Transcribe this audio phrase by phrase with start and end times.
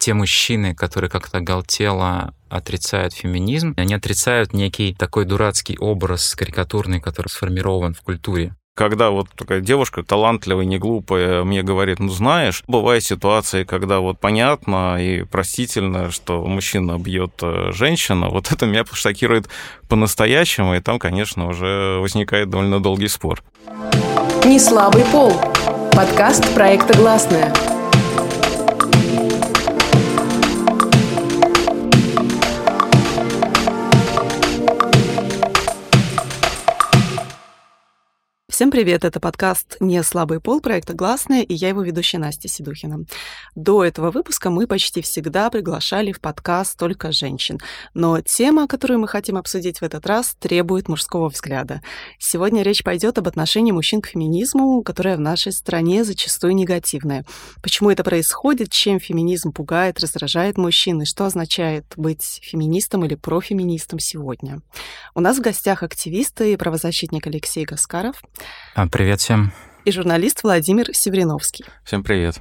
[0.00, 7.28] те мужчины, которые как-то оголтело отрицают феминизм, они отрицают некий такой дурацкий образ карикатурный, который
[7.28, 13.04] сформирован в культуре когда вот такая девушка талантливая, не глупая, мне говорит, ну знаешь, бывают
[13.04, 19.50] ситуации, когда вот понятно и простительно, что мужчина бьет э, женщину, вот это меня шокирует
[19.90, 23.42] по-настоящему, и там, конечно, уже возникает довольно долгий спор.
[24.46, 25.34] Не слабый пол.
[25.92, 27.52] Подкаст проекта «Гласная».
[38.60, 43.06] Всем привет, это подкаст «Не слабый пол» проекта «Гласная», и я его ведущая Настя Седухина.
[43.54, 47.58] До этого выпуска мы почти всегда приглашали в подкаст только женщин,
[47.94, 51.80] но тема, которую мы хотим обсудить в этот раз, требует мужского взгляда.
[52.18, 57.24] Сегодня речь пойдет об отношении мужчин к феминизму, которое в нашей стране зачастую негативное.
[57.62, 64.00] Почему это происходит, чем феминизм пугает, раздражает мужчин, и что означает быть феминистом или профеминистом
[64.00, 64.60] сегодня.
[65.14, 68.22] У нас в гостях активист и правозащитник Алексей Гаскаров—
[68.90, 69.52] привет всем.
[69.84, 71.64] И журналист Владимир Севриновский.
[71.84, 72.40] Всем привет.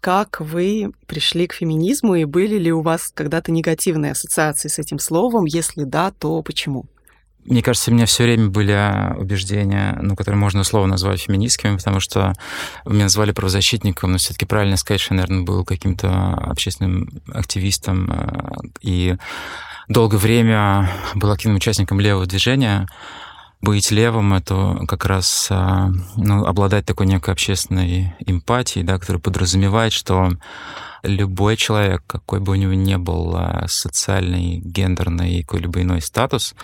[0.00, 4.98] Как вы пришли к феминизму и были ли у вас когда-то негативные ассоциации с этим
[4.98, 5.46] словом?
[5.46, 6.84] Если да, то почему?
[7.44, 12.00] Мне кажется, у меня все время были убеждения, ну, которые можно условно назвать феминистскими, потому
[12.00, 12.32] что
[12.86, 18.10] меня назвали правозащитником, но все-таки правильно сказать, что я, наверное, был каким-то общественным активистом.
[18.10, 19.16] Э, и
[19.88, 22.88] долгое время был активным участником левого движения.
[23.60, 29.94] Быть левым— это как раз а, ну, обладать такой некой общественной эмпатией, да, которая подразумевает,
[29.94, 30.32] что
[31.02, 36.54] любой человек, какой бы у него ни был а, социальный, гендерный, какой-либо иной статус,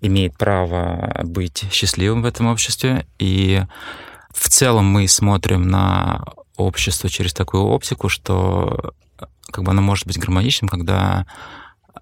[0.00, 3.06] имеет право быть счастливым в этом обществе.
[3.20, 3.62] И
[4.32, 6.24] в целом мы смотрим на
[6.56, 8.92] общество через такую оптику, что
[9.52, 11.26] как бы оно может быть гармоничным, когда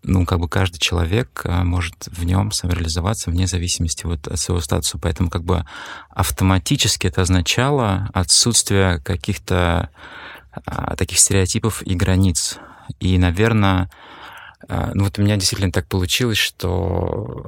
[0.03, 4.61] ну, как бы каждый человек э, может в нем самореализоваться вне зависимости вот от своего
[4.61, 4.99] статуса.
[4.99, 5.65] Поэтому как бы
[6.11, 9.91] автоматически это означало отсутствие каких-то
[10.67, 12.59] а, таких стереотипов и границ.
[13.01, 13.91] И, наверное,
[14.69, 17.47] а, ну вот у меня действительно так получилось, что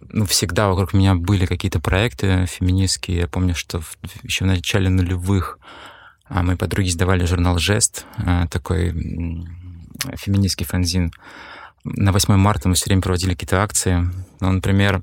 [0.00, 3.18] ну, всегда вокруг меня были какие-то проекты феминистские.
[3.18, 5.58] Я помню, что в, еще в начале нулевых
[6.24, 8.90] а, мои подруги издавали журнал «Жест», а, такой
[10.16, 11.12] феминистский фанзин
[11.94, 14.08] на 8 марта мы все время проводили какие-то акции.
[14.40, 15.02] Ну, например,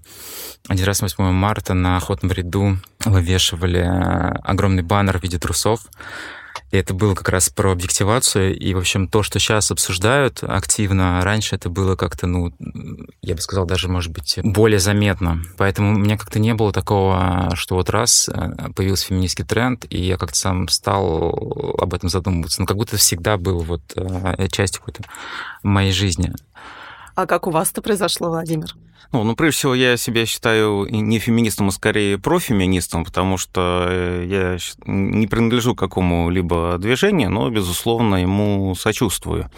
[0.67, 5.81] один раз на 8 марта на охотном ряду вывешивали э, огромный баннер в виде трусов.
[6.73, 8.57] Это было как раз про объективацию.
[8.57, 12.51] И, в общем, то, что сейчас обсуждают активно, раньше это было как-то, ну,
[13.21, 15.43] я бы сказал, даже, может быть, более заметно.
[15.57, 20.01] Поэтому у меня как-то не было такого, что вот раз э, появился феминистский тренд, и
[20.01, 22.59] я как-то сам стал об этом задумываться.
[22.59, 25.03] Ну, как будто всегда был вот э, частью какой-то
[25.61, 26.33] моей жизни.
[27.13, 28.75] А как у вас это произошло, Владимир?
[29.13, 34.25] Ну, ну, прежде всего, я себя считаю не феминистом, а скорее профеминистом, потому что э,
[34.27, 34.57] я
[34.87, 39.51] не принадлежу к какому-либо движению, но, безусловно, ему сочувствую.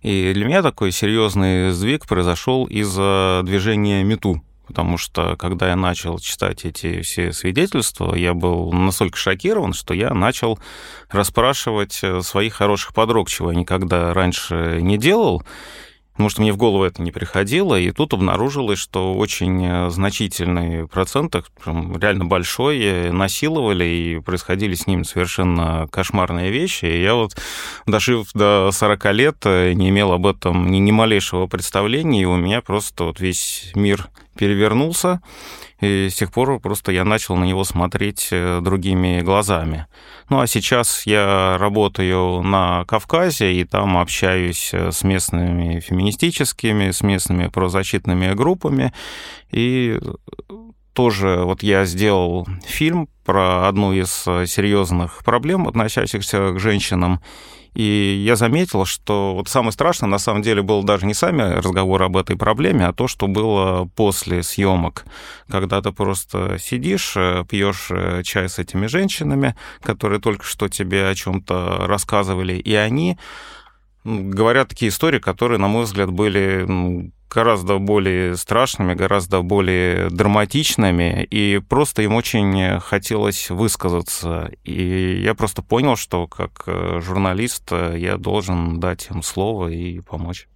[0.00, 6.18] И для меня такой серьезный сдвиг произошел из-за движения МИТУ, потому что когда я начал
[6.18, 10.58] читать эти все свидетельства, я был настолько шокирован, что я начал
[11.10, 15.42] расспрашивать э, своих хороших подруг, чего я никогда раньше не делал,
[16.12, 20.86] потому что мне в голову это не приходило, и тут обнаружилось, что очень э, значительный
[20.86, 21.34] процент,
[21.64, 26.84] реально большой, э, насиловали, и происходили с ними совершенно кошмарные вещи.
[26.84, 27.36] И я вот,
[27.86, 32.36] дожив до 40 лет, э, не имел об этом ни, ни малейшего представления, и у
[32.36, 35.20] меня просто вот весь мир перевернулся,
[35.82, 38.30] и с тех пор просто я начал на него смотреть
[38.62, 39.86] другими глазами.
[40.32, 47.02] Ну а сейчас я работаю на Кавказе и там общаюсь э, с местными феминистическими, с
[47.02, 48.94] местными правозащитными группами.
[49.50, 50.00] И
[50.94, 57.20] тоже вот я сделал фильм про одну из э, серьезных проблем, относящихся к женщинам.
[57.74, 62.04] И я заметил, что вот самое страшное на самом деле было даже не сами разговоры
[62.04, 65.04] об этой проблеме, а то, что было после съемок,
[65.48, 71.08] когда ты просто сидишь, э, пьешь э, чай с этими женщинами, которые только что тебе
[71.08, 73.18] о чем-то рассказывали, и они
[74.04, 81.60] говорят такие истории, которые, на мой взгляд, были гораздо более страшными, гораздо более драматичными, и
[81.68, 84.50] просто им очень хотелось высказаться.
[84.64, 90.00] И я просто понял, что как э, журналист э, я должен дать им слово и
[90.00, 90.48] помочь.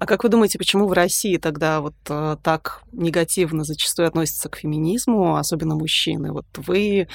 [0.00, 4.56] А как вы думаете, почему в России тогда вот э, так негативно зачастую относятся к
[4.56, 6.30] феминизму, особенно мужчины?
[6.30, 7.08] Вот вы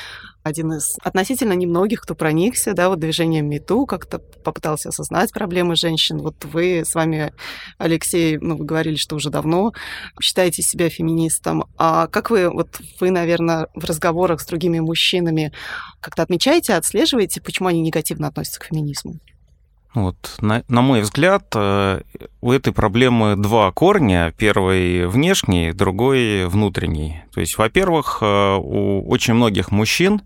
[0.44, 6.18] один из относительно немногих, кто проникся, да, вот движением МИТУ, как-то попытался осознать проблемы женщин.
[6.18, 7.34] Вот вы с вами,
[7.78, 9.72] Алексей, ну, вы говорили, что уже давно
[10.22, 11.64] считаете себя феминистом.
[11.78, 15.54] А как вы, вот вы, наверное, в разговорах с другими мужчинами
[16.02, 19.22] как-то отмечаете, отслеживаете, почему они негативно относятся к феминизму?
[19.94, 22.01] Вот, на, на мой взгляд, э,
[22.42, 24.34] у этой проблемы два корня.
[24.38, 27.22] Первый внешний, другой внутренний.
[27.34, 30.24] То есть, во-первых, э, у очень многих мужчин,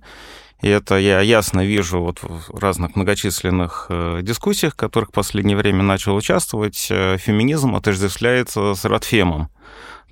[0.61, 5.57] и это я ясно вижу вот в разных многочисленных э, дискуссиях, в которых в последнее
[5.57, 9.49] время начал участвовать, феминизм отождествляется с радфемом.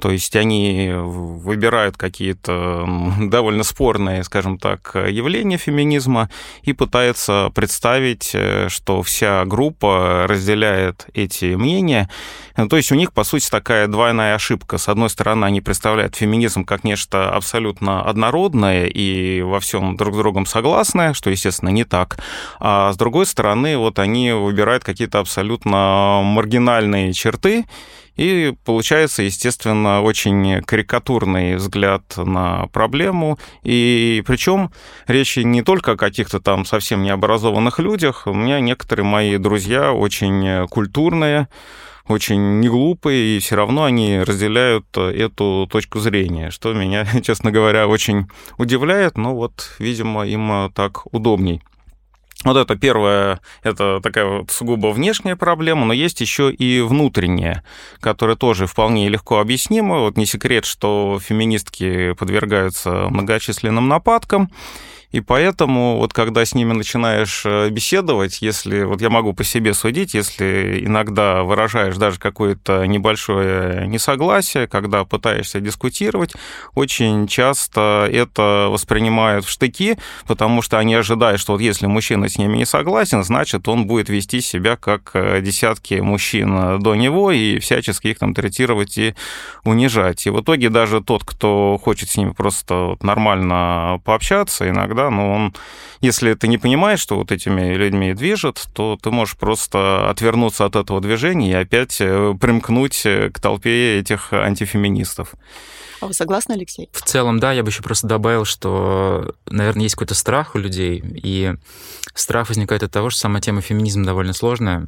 [0.01, 2.87] То есть они выбирают какие-то
[3.19, 6.29] довольно спорные, скажем так, явления феминизма
[6.63, 12.09] и пытаются представить, э, что вся группа разделяет эти мнения.
[12.55, 14.77] То есть у них, по сути, такая двойная ошибка.
[14.77, 20.17] С одной стороны, они представляют феминизм как нечто абсолютно однородное и во всем друг с
[20.17, 22.17] другом согласное, что, естественно, не так.
[22.59, 27.65] А с другой стороны, вот они выбирают какие-то абсолютно маргинальные черты,
[28.15, 33.37] и получается, естественно, очень карикатурный взгляд на проблему.
[33.63, 34.71] И причем
[35.07, 38.23] речь не только о каких-то там совсем необразованных людях.
[38.25, 41.49] У меня некоторые мои друзья очень культурные,
[42.07, 48.27] очень неглупые, и все равно они разделяют эту точку зрения, что меня, честно говоря, очень
[48.57, 51.61] удивляет, но вот, видимо, им так удобней.
[52.45, 57.63] Вот это первое, это такая вот сугубо внешняя проблема, но есть еще и внутренняя,
[57.99, 59.99] которая тоже вполне легко объяснима.
[59.99, 64.51] Вот не секрет, что феминистки подвергаются многочисленным нападкам,
[65.15, 69.73] и поэтому вот когда с ними начинаешь э, беседовать, если вот я могу по себе
[69.73, 76.33] судить, если иногда выражаешь даже какое-то небольшое несогласие, когда пытаешься дискутировать,
[76.73, 79.97] очень часто это воспринимают в штыки,
[80.27, 84.09] потому что они ожидают, что вот если мужчина с ними не согласен, значит, он будет
[84.09, 89.15] вести себя как э, десятки мужчин до него и всячески их там третировать и
[89.63, 90.27] унижать.
[90.27, 95.55] И в итоге даже тот, кто хочет с ними просто нормально пообщаться, иногда но он,
[96.01, 100.75] если ты не понимаешь, что вот этими людьми движет, то ты можешь просто отвернуться от
[100.75, 105.33] этого движения и опять э, примкнуть э, к толпе этих антифеминистов.
[106.01, 106.89] А вы согласны, Алексей?
[106.91, 111.01] В целом, да, я бы еще просто добавил, что, наверное, есть какой-то страх у людей,
[111.03, 111.53] и
[112.13, 114.87] страх возникает от того, что сама тема феминизма довольно сложная,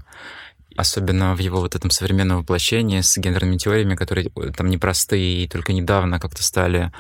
[0.77, 5.47] особенно в его вот этом современном воплощении с гендерными теориями, которые э, там непростые и
[5.47, 6.91] только недавно как-то стали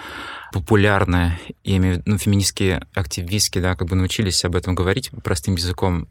[0.51, 1.39] популярны.
[1.63, 6.07] Я в виду, ну, феминистские активистки, да, как бы научились об этом говорить простым языком.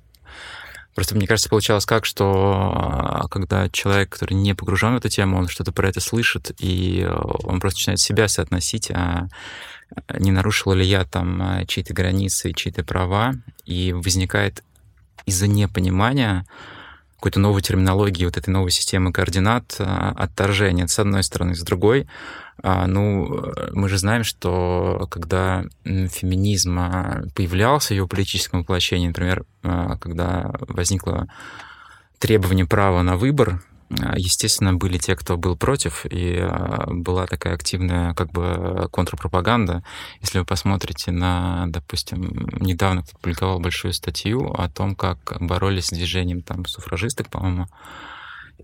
[0.95, 5.37] Просто, мне кажется, получалось как, что а, когда человек, который не погружен в эту тему,
[5.37, 7.12] он что-то про это слышит, и э,
[7.45, 9.29] он просто начинает себя соотносить, а
[10.19, 13.35] не нарушила ли я там а, чьи-то границы, чьи-то права,
[13.65, 14.62] и возникает
[15.27, 16.47] из-за непонимания
[17.26, 22.06] какой-то новой терминологии, вот этой новой системы координат а, отторжения, с одной стороны, с другой.
[22.62, 30.52] А, ну, мы же знаем, что когда феминизм а, появлялся его политическом воплощении, например, когда
[30.69, 31.26] возникло
[32.20, 33.61] требование права на выбор,
[33.91, 39.83] естественно, были те, кто был против, и а, была такая активная как бы контрпропаганда.
[40.21, 45.91] Если вы посмотрите на, допустим, недавно кто публиковал большую статью о том, как боролись с
[45.91, 47.69] движением там суфражисток, по-моему,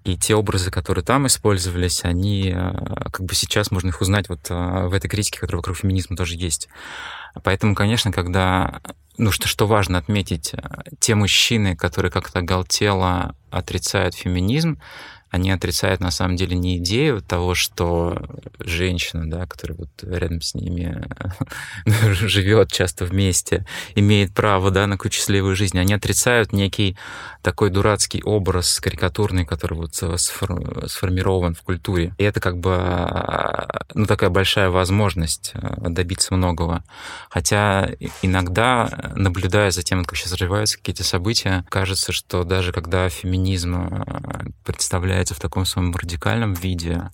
[0.05, 4.49] и те образы, которые там использовались, они а, как бы сейчас можно их узнать вот
[4.49, 6.69] в этой критике, которая вокруг феминизма тоже есть.
[7.45, 8.81] Поэтому, конечно, когда
[9.19, 10.55] ну, что, что важно отметить,
[10.99, 14.79] те мужчины, которые как-то оголтело отрицают феминизм,
[15.33, 18.23] они отрицают на самом деле не идею того, что
[18.59, 21.03] женщина, да, которая вот рядом с ними
[22.13, 25.79] живет часто вместе, имеет право да, на какую счастливую жизнь.
[25.79, 26.99] Они отрицают некий
[27.41, 32.15] такой дурацкий образ карикатурный, который вот сформирован в культуре.
[32.19, 32.77] И это как бы
[33.95, 36.85] ну, такая большая возможность э, добиться многого.
[37.31, 37.89] Хотя
[38.21, 44.51] иногда, наблюдая за тем, как сейчас развиваются какие-то события, кажется, что даже когда феминизм э,
[44.65, 47.11] представляет появляется в таком своем радикальном виде,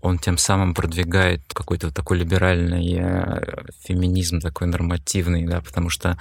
[0.00, 6.16] он тем самым продвигает какой-то такой либеральный э, феминизм, такой нормативный, да, потому что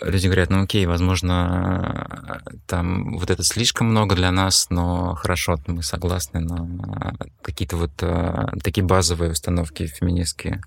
[0.00, 5.82] люди говорят, ну окей, возможно, там вот это слишком много для нас, но хорошо, мы
[5.82, 10.62] согласны на какие-то вот э, такие базовые установки феминистские,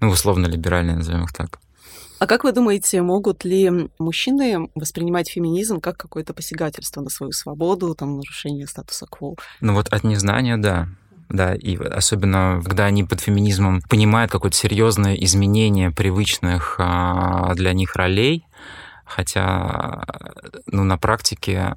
[0.00, 1.58] ну, условно либеральные, назовем их так.
[2.22, 7.96] А как вы думаете, могут ли мужчины воспринимать феминизм как какое-то посягательство на свою свободу,
[7.96, 9.34] там, нарушение статуса кво?
[9.60, 10.86] Ну вот от незнания, да.
[11.28, 17.96] Да, и особенно, когда они под феминизмом понимают какое-то серьезное изменение привычных а, для них
[17.96, 18.46] ролей,
[19.04, 20.04] хотя
[20.66, 21.74] ну, на практике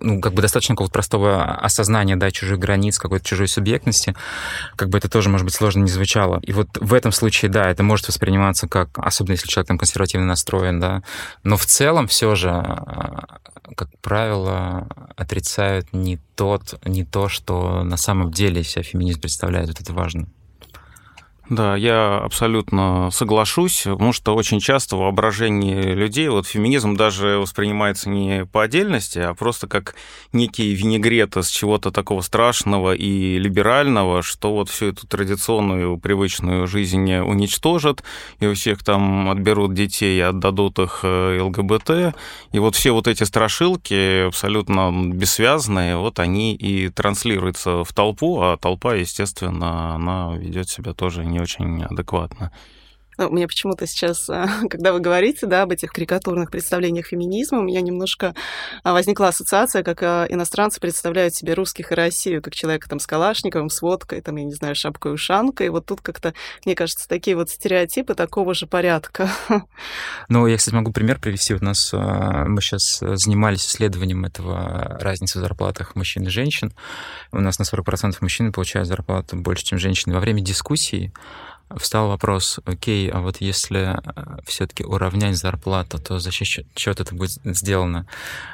[0.00, 4.14] ну, как бы достаточно какого-то простого осознания, да, чужих границ, какой-то чужой субъектности,
[4.76, 6.40] как бы это тоже, может быть, сложно не звучало.
[6.42, 10.26] И вот в этом случае, да, это может восприниматься как, особенно если человек там консервативно
[10.26, 11.02] настроен, да,
[11.42, 13.38] но в целом все же, а,
[13.76, 19.80] как правило, отрицают не тот, не то, что на самом деле себя феминизм представляет, вот
[19.80, 20.26] это важно.
[21.50, 28.46] Да, я абсолютно соглашусь, потому что очень часто воображение людей, вот феминизм даже воспринимается не
[28.46, 29.96] по отдельности, а просто как
[30.32, 37.12] некий винегрет из чего-то такого страшного и либерального, что вот всю эту традиционную привычную жизнь
[37.12, 38.04] уничтожат,
[38.38, 42.14] и у всех там отберут детей отдадут их э, ЛГБТ.
[42.52, 48.56] И вот все вот эти страшилки абсолютно бессвязные, вот они и транслируются в толпу, а
[48.56, 52.52] толпа, естественно, она ведет себя тоже не очень адекватно.
[53.22, 57.62] Ну, мне почему-то сейчас, а, когда вы говорите да, об этих карикатурных представлениях феминизма, у
[57.62, 58.34] меня немножко
[58.82, 63.06] а, возникла ассоциация, как а, иностранцы представляют себе русских и Россию, как человека там с
[63.06, 65.68] калашниковым, с водкой, там, я не знаю, шапкой-ушанкой.
[65.68, 69.30] Вот тут как-то, мне кажется, такие вот стереотипы такого же порядка.
[70.28, 71.54] Ну, я, кстати, могу пример привести.
[71.54, 76.72] У нас мы сейчас занимались исследованием этого разницы в зарплатах мужчин и женщин.
[77.32, 80.14] У нас на 40% мужчин получают зарплату больше, чем женщины.
[80.14, 81.12] Во время дискуссии
[81.78, 87.14] встал вопрос, окей, а вот если э, все-таки уравнять зарплату, то за счет чего это
[87.14, 88.06] будет сделано?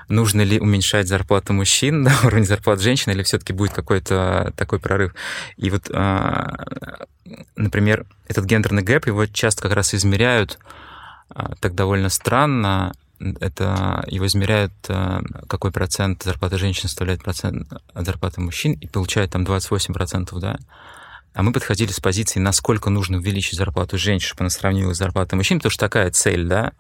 [0.09, 5.15] Нужно ли уменьшать зарплату мужчин, да, уровень зарплат женщин, или все-таки будет какой-то такой прорыв?
[5.57, 6.67] И вот, а,
[7.57, 10.59] например, этот гендерный гэп, его часто как раз измеряют
[11.31, 12.93] а, так довольно странно,
[13.41, 19.43] это его измеряют, э, какой процент зарплаты женщин составляет процент зарплаты мужчин, и получают там
[19.43, 20.59] 28%, да,
[21.39, 25.37] а мы подходили с позиции, насколько нужно увеличить зарплату женщин, чтобы она сравнилась с зарплатой
[25.37, 26.73] мужчин, потому что такая цель, да.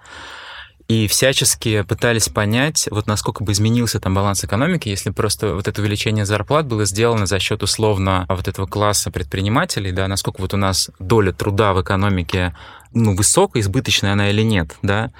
[0.88, 5.81] И всячески пытались понять, вот насколько бы изменился там баланс экономики, если просто вот это
[5.81, 10.57] увеличение зарплат было сделано за счет условно вот этого класса предпринимателей, да, насколько вот у
[10.57, 12.53] нас доля труда в экономике,
[12.93, 15.12] ну, высокая, избыточная она или нет, да.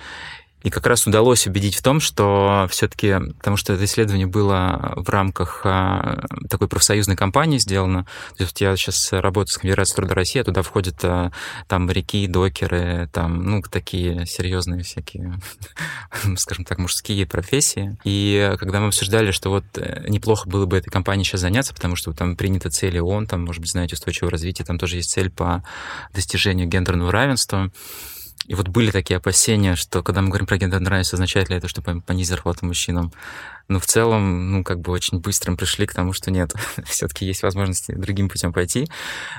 [0.62, 5.08] И как раз удалось убедить в том, что все-таки, потому что это исследование было в
[5.08, 8.06] рамках а, такой профсоюзной кампании сделано.
[8.36, 11.30] То есть я сейчас работаю с Конфедерацией труда России, а туда входят а,
[11.68, 15.38] там моряки, докеры, там, ну, такие серьезные всякие,
[16.36, 17.96] скажем так, мужские профессии.
[18.02, 21.94] И когда мы обсуждали, что вот э, неплохо было бы этой компанией сейчас заняться, потому
[21.94, 25.30] что там приняты цели ООН, там, может быть, знаете, устойчивого развития, там тоже есть цель
[25.30, 25.62] по
[26.12, 27.70] достижению гендерного равенства.
[28.49, 31.69] И вот были такие опасения, что когда мы говорим про гендерное равенство, означает ли это,
[31.69, 33.12] что понизить зарплату мужчинам?
[33.69, 36.55] Но в целом, ну, как бы очень быстро пришли к тому, что нет,
[36.87, 38.88] все-таки есть возможности другим путем пойти.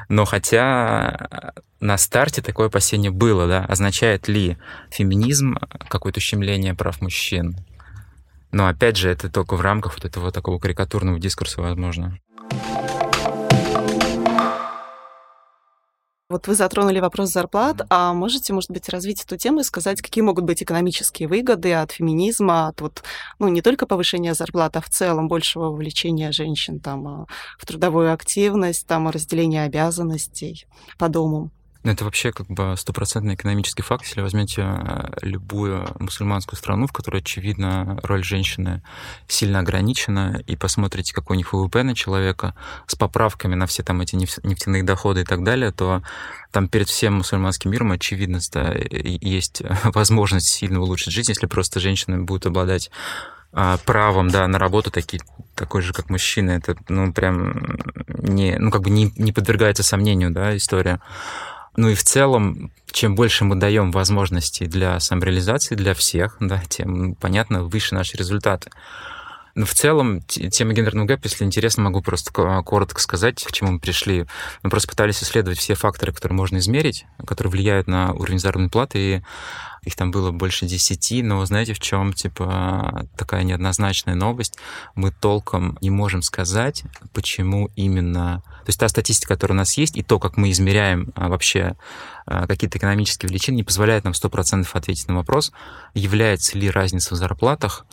[0.09, 4.57] Но хотя на старте такое опасение было, да, означает ли
[4.91, 5.57] феминизм
[5.89, 7.57] какое-то ущемление прав мужчин?
[8.51, 12.19] Но опять же, это только в рамках вот этого такого карикатурного дискурса возможно.
[16.31, 20.23] Вот вы затронули вопрос зарплат, а можете, может быть, развить эту тему и сказать, какие
[20.23, 23.01] могут быть экономические выгоды от феминизма, от вот,
[23.39, 27.25] ну, не только повышения зарплат, а в целом большего вовлечения женщин там а,
[27.57, 30.67] в трудовую активность, там разделение обязанностей
[30.99, 31.49] по дому?
[31.83, 34.03] Ну, это вообще как бы стопроцентный экономический факт.
[34.03, 38.81] Если возьмете э, любую мусульманскую страну, в которой, очевидно, роль женщины
[39.29, 42.53] сильно ограничена, и посмотрите, какой у них ВВП на человека,
[42.85, 46.03] с поправками на все там эти нефтяные доходы и так далее, то
[46.51, 52.21] там перед всем мусульманским миром, очевидно, да, есть возможность сильно улучшить жизнь, если просто женщины
[52.21, 52.91] будут обладать
[53.51, 55.21] а, правом, да, на работу такие,
[55.55, 56.51] такой же, как мужчины.
[56.51, 60.99] Это, ну, прям не, ну, как бы не, не подвергается сомнению, да, история.
[61.79, 67.15] Ну и в целом, чем больше мы даем возможностей для самореализации для всех, да, тем,
[67.15, 68.69] понятно, выше наши результаты.
[69.55, 73.79] Но в целом тема гендерного гэпа, если интересно, могу просто коротко сказать, к чему мы
[73.79, 74.25] пришли.
[74.61, 78.99] Мы просто пытались исследовать все факторы, которые можно измерить, которые влияют на уровень заработной платы,
[78.99, 79.21] и
[79.83, 84.57] их там было больше десяти, но знаете, в чем, типа, такая неоднозначная новость?
[84.95, 86.83] Мы толком не можем сказать,
[87.13, 88.43] почему именно...
[88.69, 91.75] То есть та статистика, которая у нас есть, и то, как мы измеряем а, вообще
[92.27, 95.51] а, какие-то экономические величины, не позволяет нам 100% ответить на вопрос,
[95.95, 97.87] является ли разница в зарплатах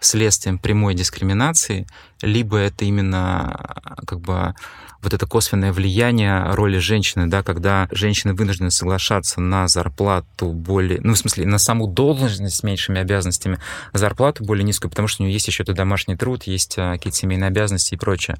[0.00, 1.86] следствием прямой дискриминации,
[2.22, 4.54] либо это именно как бы
[5.02, 11.14] вот это косвенное влияние роли женщины, да, когда женщины вынуждены соглашаться на зарплату более, ну,
[11.14, 13.58] в смысле, на саму должность с меньшими обязанностями,
[13.92, 17.18] зарплату более низкую, потому что у нее есть еще это домашний труд, есть а, какие-то
[17.18, 18.36] семейные обязанности и прочее.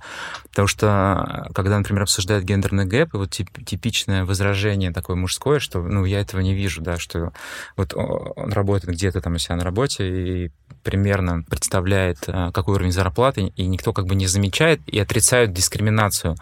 [0.51, 6.05] Потому что, когда, например, обсуждают гендерный гэп, и вот типичное возражение такое мужское, что, ну,
[6.05, 7.33] я этого не вижу, да, что
[7.77, 10.51] вот он работает где-то там у себя на работе и
[10.83, 16.37] примерно представляет, а, какой уровень зарплаты, и никто как бы не замечает и отрицают дискриминацию.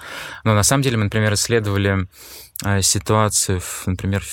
[0.44, 2.08] Но на самом деле мы, например, исследовали
[2.62, 4.24] а, ситуацию, например,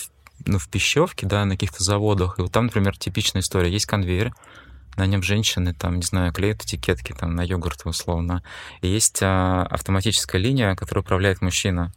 [0.46, 3.72] ну, в пищевке, да, на каких-то заводах, и вот там, например, типичная история.
[3.72, 4.34] Есть конвейер,
[4.98, 8.44] на нем женщины, там, не знаю, клеят этикетки там на йогурт условно.
[8.82, 11.94] И есть а, автоматическая линия, которая управляет мужчина.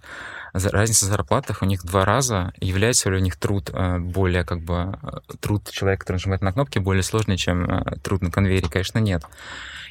[0.53, 2.53] Разница в зарплатах у них два раза.
[2.61, 4.99] Является ли у них труд а, более, как бы,
[5.41, 8.69] труд человека, который нажимает на кнопки, более сложный, чем труд на конвейере?
[8.69, 9.25] Конечно, нет.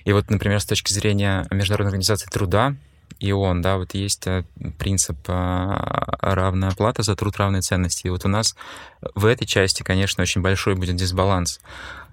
[0.06, 2.76] И вот, например, с точки зрения Международной организации труда,
[3.20, 4.46] и он, да, вот есть э,
[4.78, 8.08] принцип а, равная оплата за труд равной ценности.
[8.08, 8.56] И вот у нас
[9.14, 11.60] в этой части, конечно, очень большой будет дисбаланс.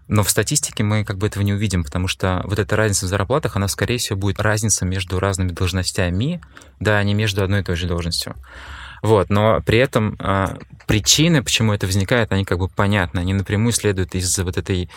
[0.09, 3.09] Но в статистике мы как бы этого не увидим, потому что вот эта разница в
[3.09, 6.41] зарплатах, она, скорее всего, будет разница между разными должностями,
[6.81, 8.35] да, а не между одной и той же должностью.
[9.07, 10.59] Вот, но при этом а,
[10.89, 13.21] причины, почему это возникает, они как бы понятны.
[13.21, 14.91] Они напрямую следуют из вот этой,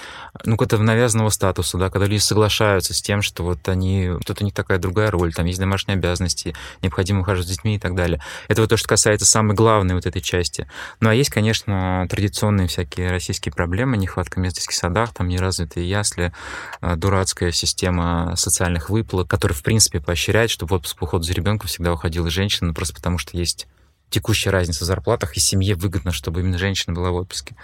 [0.45, 4.45] ну, какого-то навязанного статуса, да, когда люди соглашаются с тем, что вот они, тут у
[4.45, 8.19] них такая другая роль, там есть домашние обязанности, необходимо ухаживать с детьми и так далее.
[8.47, 10.67] Это вот то, что касается самой главной вот этой части.
[11.01, 15.87] Ну, а есть, конечно, традиционные всякие российские проблемы, нехватка мест в детских садах, там неразвитые
[15.87, 16.33] ясли,
[16.81, 21.33] а, дурацкая система социальных выплат, которая, в принципе, поощряет, чтобы в отпуск по уходу за
[21.33, 23.67] ребенком всегда уходила женщина, просто потому что есть
[24.09, 27.55] текущая разница в зарплатах, и семье выгодно, чтобы именно женщина была в отпуске.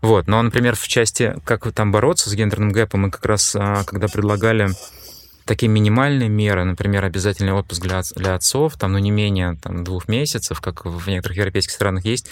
[0.00, 0.26] Вот.
[0.26, 4.08] Но, например, в части, как там бороться с гендерным гэпом, мы как раз, а, когда
[4.08, 4.70] предлагали
[5.44, 10.08] такие минимальные меры, например, обязательный отпуск для, для отцов, там, ну, не менее там, двух
[10.08, 12.28] месяцев, как в некоторых европейских странах есть,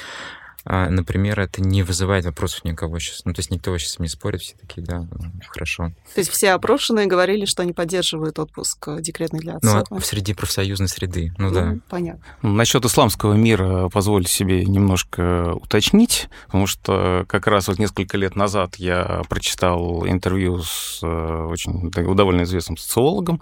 [0.64, 3.24] например, это не вызывает вопросов никого сейчас.
[3.24, 5.06] Ну, то есть никто сейчас не спорит, все такие, да,
[5.48, 5.92] хорошо.
[6.14, 9.86] То есть все опрошенные говорили, что они поддерживают отпуск э, декретный для отцов?
[9.90, 11.76] Ну, а среди профсоюзной среды, ну, ну да.
[11.88, 12.22] Понятно.
[12.42, 18.76] Насчет исламского мира позвольте себе немножко уточнить, потому что как раз вот несколько лет назад
[18.76, 23.40] я прочитал интервью с э, очень довольно известным социологом,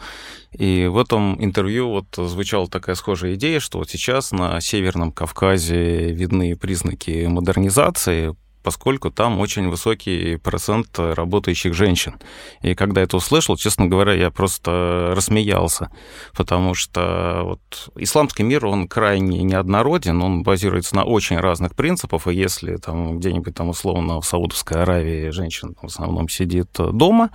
[0.52, 6.12] и в этом интервью вот звучала такая схожая идея, что вот сейчас на Северном Кавказе
[6.12, 8.34] видны признаки модернизации,
[8.68, 12.16] поскольку там очень высокий процент работающих женщин.
[12.60, 15.90] И когда это услышал, честно говоря, я просто рассмеялся,
[16.36, 22.34] потому что вот исламский мир, он крайне неоднороден, он базируется на очень разных принципах, и
[22.34, 27.30] если там где-нибудь там условно в Саудовской Аравии женщина в основном сидит дома,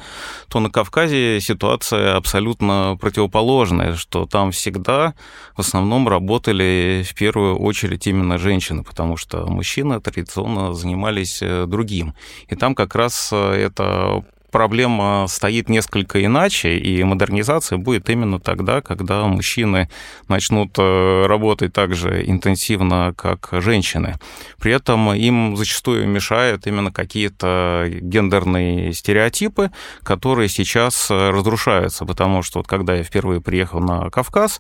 [0.50, 5.16] то на Кавказе ситуация абсолютно противоположная, что там всегда
[5.56, 11.66] в основном работали в первую очередь именно женщины, потому что мужчины традиционно занимались занимались э,
[11.68, 12.14] другим.
[12.50, 18.82] И там как раз э, эта проблема стоит несколько иначе, и модернизация будет именно тогда,
[18.82, 19.90] когда мужчины
[20.30, 24.20] начнут э, работать так же интенсивно, как женщины.
[24.60, 29.72] При этом им зачастую мешают именно какие-то гендерные стереотипы,
[30.04, 34.60] которые сейчас разрушаются, потому что вот когда я впервые приехал на Кавказ,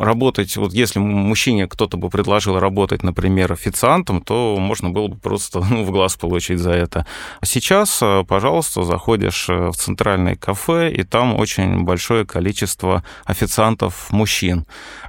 [0.00, 5.60] работать, вот если мужчине кто-то бы предложил работать, например, официантом, то можно было бы просто
[5.70, 7.06] ну, в глаз получить за это.
[7.40, 14.10] А сейчас, э, пожалуйста, заходишь э, в центральное кафе, и там очень большое количество официантов
[14.10, 14.66] мужчин.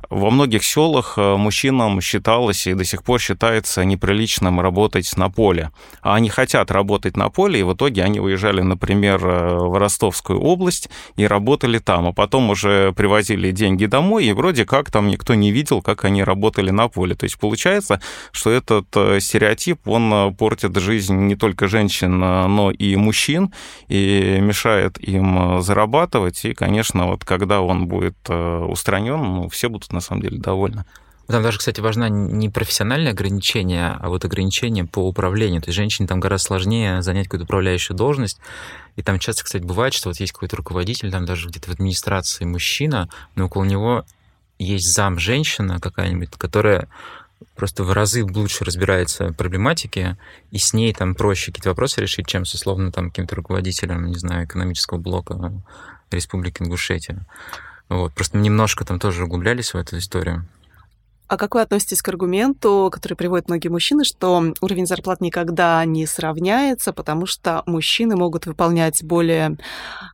[0.09, 5.71] Во многих селах э, мужчинам считалось и до сих пор считается неприличным работать на поле.
[6.01, 10.89] А они хотят работать на поле, и в итоге они уезжали, например, в Ростовскую область
[11.15, 15.51] и работали там, а потом уже привозили деньги домой, и вроде как там никто не
[15.51, 17.13] видел, как они работали на поле.
[17.13, 22.47] То есть получается, что этот э, стереотип, он э, портит жизнь не только женщин, э,
[22.47, 23.53] но и мужчин,
[23.87, 26.43] и мешает им зарабатывать.
[26.45, 30.85] И, конечно, вот когда он будет устранен, ну, все будут на самом деле довольны.
[31.27, 35.61] Там даже, кстати, важна не профессиональное ограничение, а вот ограничение по управлению.
[35.61, 38.39] То есть женщине там гораздо сложнее занять какую-то управляющую должность.
[38.95, 42.45] И там часто, кстати, бывает, что вот есть какой-то руководитель, там даже где-то в администрации
[42.45, 44.03] мужчина, но около него
[44.63, 46.87] есть зам женщина какая-нибудь, которая
[47.55, 50.17] просто в разы лучше разбирается в проблематике,
[50.51, 54.15] и с ней там проще какие-то вопросы решить, чем с условно там каким-то руководителем, не
[54.15, 55.51] знаю, экономического блока
[56.11, 57.25] Республики Ингушетия.
[57.89, 58.13] Вот.
[58.13, 60.47] Просто немножко там тоже углублялись в эту историю.
[61.33, 66.05] А как вы относитесь к аргументу, который приводят многие мужчины, что уровень зарплат никогда не
[66.05, 69.57] сравняется, потому что мужчины могут выполнять более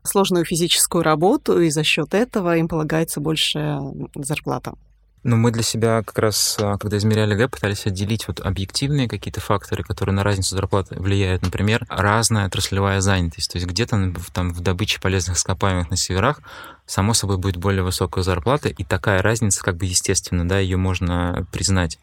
[0.02, 3.80] сложную физическую работу, и за счет этого им полагается больше
[4.16, 4.76] зарплата?
[5.24, 9.42] Ну, мы для себя как раз, а, когда измеряли ГЭП, пытались отделить вот объективные какие-то
[9.42, 11.42] факторы, которые на разницу зарплаты влияют.
[11.42, 13.52] Например, разная отраслевая занятость.
[13.52, 16.42] То есть где-то там в добыче полезных ископаемых на северах
[16.86, 21.46] само собой будет более высокая зарплата, и такая разница как бы естественно, да, ее можно
[21.52, 22.00] признать.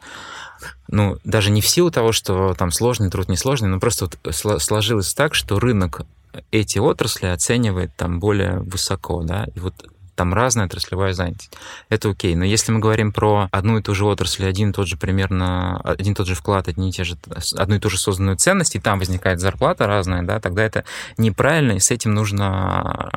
[0.89, 5.13] Ну, даже не в силу того, что там сложный труд, несложный, но просто вот сложилось
[5.15, 6.03] так, что рынок
[6.51, 9.75] эти отрасли оценивает там более высоко, да, и вот
[10.17, 11.53] там разная отраслевая занятость.
[11.89, 12.35] Это окей.
[12.35, 15.79] Но если мы говорим про одну и ту же отрасль, один и тот же примерно,
[15.81, 17.17] один и тот же вклад, одни и те же,
[17.57, 20.85] одну и ту же созданную ценность, и там возникает зарплата разная, да, тогда это
[21.19, 23.11] неправильно, и с этим нужно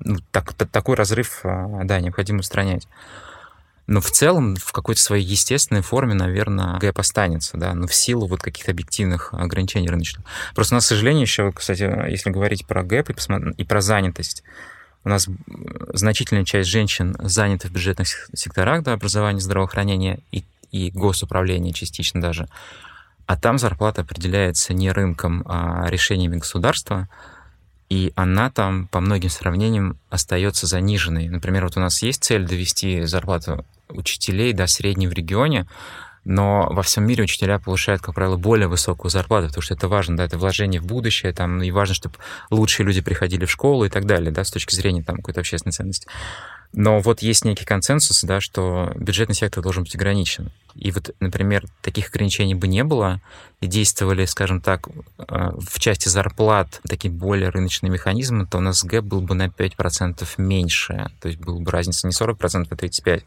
[0.00, 2.86] ну, так, такой разрыв, а, да, необходимо устранять.
[3.86, 8.26] Но в целом, в какой-то своей естественной форме, наверное, gap останется, да, но в силу
[8.26, 10.24] вот каких-то объективных ограничений рыночных.
[10.54, 13.14] Просто у нас, к сожалению, еще, кстати, если говорить про gap и,
[13.56, 14.42] и про занятость,
[15.06, 15.28] у нас
[15.94, 20.42] значительная часть женщин заняты в бюджетных секторах, да, образования, здравоохранения и,
[20.72, 22.48] и госуправления частично даже.
[23.26, 27.08] А там зарплата определяется не рынком, а решениями государства,
[27.88, 31.28] и она там по многим сравнениям остается заниженной.
[31.28, 35.68] Например, вот у нас есть цель довести зарплату учителей до средней в регионе,
[36.26, 40.16] но во всем мире учителя получают, как правило, более высокую зарплату, потому что это важно,
[40.16, 42.16] да, это вложение в будущее, там, и важно, чтобы
[42.50, 45.72] лучшие люди приходили в школу и так далее, да, с точки зрения там какой-то общественной
[45.72, 46.08] ценности.
[46.72, 50.50] Но вот есть некий консенсус, да, что бюджетный сектор должен быть ограничен.
[50.74, 53.20] И вот, например, таких ограничений бы не было,
[53.60, 58.82] и действовали, скажем так, э, в части зарплат такие более рыночные механизмы, то у нас
[58.82, 61.08] гэп был бы на 5% меньше.
[61.20, 63.22] То есть была бы разница не 40%, а 35%.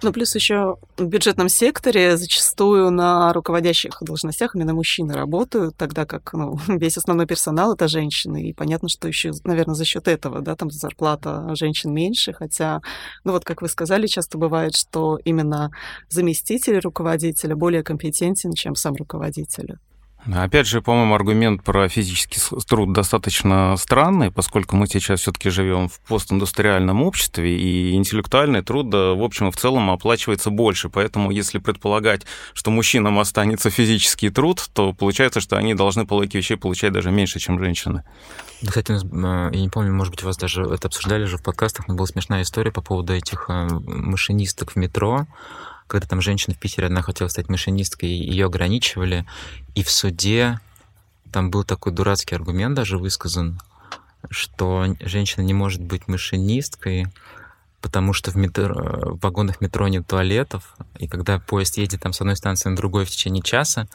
[0.00, 6.32] Ну, плюс еще в бюджетном секторе зачастую на руководящих должностях именно мужчины работают, тогда как
[6.32, 8.48] ну, весь основной персонал это женщины.
[8.48, 12.80] И понятно, что еще, наверное, за счет этого, да, там зарплата женщин меньше, хотя,
[13.24, 15.70] ну вот как вы сказали, часто бывает, что именно
[16.08, 19.78] заместитель руководителя более компетентен, чем сам руководитель.
[20.26, 26.00] Опять же, по-моему, аргумент про физический труд достаточно странный, поскольку мы сейчас все-таки живем в
[26.00, 30.88] постиндустриальном обществе, и интеллектуальный труд, в общем и в целом, оплачивается больше.
[30.88, 36.38] Поэтому, если предполагать, что мужчинам останется физический труд, то получается, что они должны по логике
[36.38, 38.02] вещей получать даже меньше, чем женщины.
[38.66, 42.06] Кстати, я не помню, может быть, вас даже это обсуждали же в подкастах, но была
[42.06, 45.26] смешная история по поводу этих э, машинисток в метро,
[45.88, 49.26] когда там женщина в Питере одна хотела стать машинисткой, ее ограничивали,
[49.74, 50.60] и в суде
[51.32, 53.60] там был такой дурацкий аргумент даже высказан,
[54.30, 57.06] что женщина не может быть машинисткой,
[57.80, 62.20] потому что в, метро, в вагонах метро нет туалетов, и когда поезд едет там с
[62.20, 63.88] одной станции на другой в течение часа,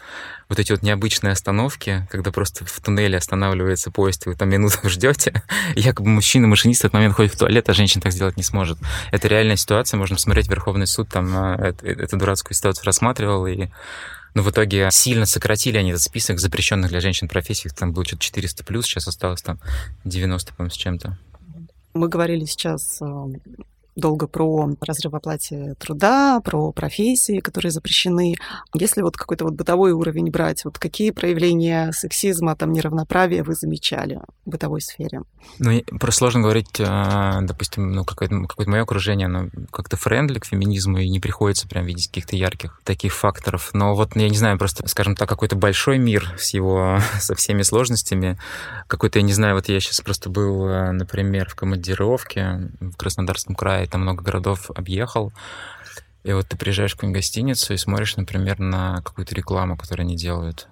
[0.48, 4.78] вот эти вот необычные остановки, когда просто в туннеле останавливается поезд, и вы там минуту
[4.90, 5.44] ждете,
[5.76, 8.78] якобы мужчина-машинист в этот момент ходит в туалет, а женщина так сделать не сможет.
[9.12, 13.68] Это реальная ситуация, можно посмотреть, Верховный суд там а, эту, эту дурацкую ситуацию рассматривал, и
[14.34, 17.70] но в итоге сильно сократили они этот список запрещенных для женщин профессий.
[17.70, 19.60] Там было что-то 400 плюс, сейчас осталось там
[20.06, 21.18] 90, по-моему, с чем-то.
[21.94, 23.28] Мы говорили сейчас а,
[23.96, 28.36] долго про разрыв оплате труда, про профессии, которые запрещены.
[28.74, 34.20] Если вот какой-то вот бытовой уровень брать, вот какие проявления сексизма, там, неравноправия вы замечали
[34.46, 35.22] в бытовой сфере?
[35.60, 40.46] Ну, просто сложно говорить, а, допустим, ну, какое-то, какое мое окружение, оно как-то френдли к
[40.46, 43.72] феминизму, и не приходится прям видеть каких-то ярких таких факторов.
[43.74, 47.62] Но вот, я не знаю, просто, скажем так, какой-то большой мир с его, со всеми
[47.62, 48.38] сложностями,
[48.88, 53.56] какой-то, я не знаю, вот я сейчас просто был, а, например, в командировке в Краснодарском
[53.56, 55.32] крае, и там много городов объехал.
[56.24, 60.16] И вот ты приезжаешь в какую-нибудь гостиницу и смотришь, например, на какую-то рекламу, которую они
[60.16, 60.68] делают.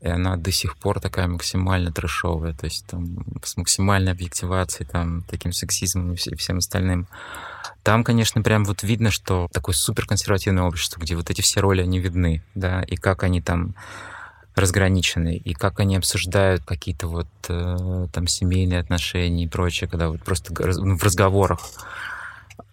[0.00, 5.22] И она до сих пор такая максимально трэшовая, то есть там с максимальной объективацией, там,
[5.22, 7.08] таким сексизмом и всем остальным.
[7.82, 11.98] Там, конечно, прям вот видно, что такое суперконсервативное общество, где вот эти все роли, они
[11.98, 13.74] видны, да, и как они там
[14.54, 20.22] разграничены, и как они обсуждают какие-то вот э, там семейные отношения и прочее, когда вот
[20.22, 21.60] просто в разговорах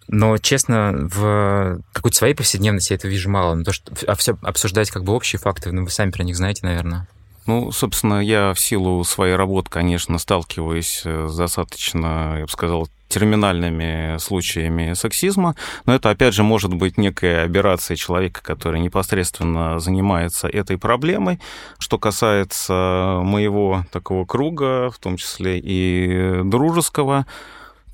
[0.08, 3.54] но, честно, в какой-то своей повседневности я это вижу мало.
[3.54, 6.36] Но то, что, а все обсуждать как бы общие факты, ну, вы сами про них
[6.36, 7.06] знаете, наверное.
[7.46, 12.88] Ну, собственно, я в силу своей работы, конечно, сталкиваюсь э, с достаточно, я бы сказал,
[13.08, 20.48] терминальными случаями сексизма, но это, опять же, может быть некая аберрация человека, который непосредственно занимается
[20.48, 21.38] этой проблемой.
[21.78, 27.26] Что касается моего такого круга, в том числе и дружеского,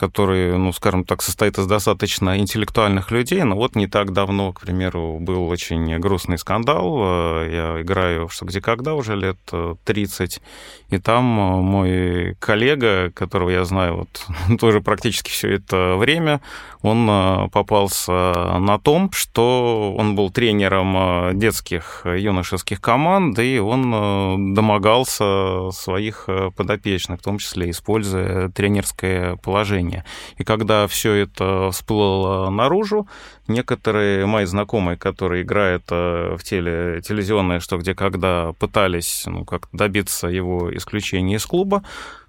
[0.01, 4.63] который, ну, скажем так, состоит из достаточно интеллектуальных людей, но вот не так давно, к
[4.63, 6.97] примеру, был очень грустный скандал.
[7.45, 9.39] Я играю в «Что, где, когда» уже лет
[9.85, 10.41] 30,
[10.89, 14.27] и там мой коллега, которого я знаю вот
[14.59, 16.41] тоже практически все это время,
[16.83, 26.29] он попался на том, что он был тренером детских юношеских команд, и он домогался своих
[26.57, 30.05] подопечных, в том числе используя тренерское положение.
[30.37, 33.07] И когда все это всплыло наружу,
[33.49, 39.69] некоторые мои знакомые, которые играют э, в теле, телевизионное «Что, где, когда», пытались ну, как
[39.73, 41.83] добиться его исключения из клуба,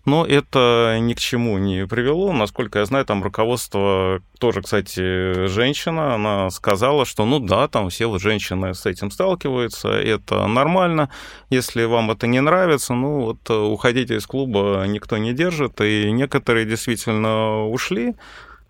[0.05, 2.33] но это ни к чему не привело.
[2.33, 8.07] Насколько я знаю, там руководство, тоже, кстати, женщина, она сказала, что ну да, там все
[8.07, 11.09] вот женщины с этим сталкиваются, это нормально.
[11.49, 16.65] Если вам это не нравится, ну вот уходите из клуба никто не держит, и некоторые
[16.65, 18.15] действительно ушли.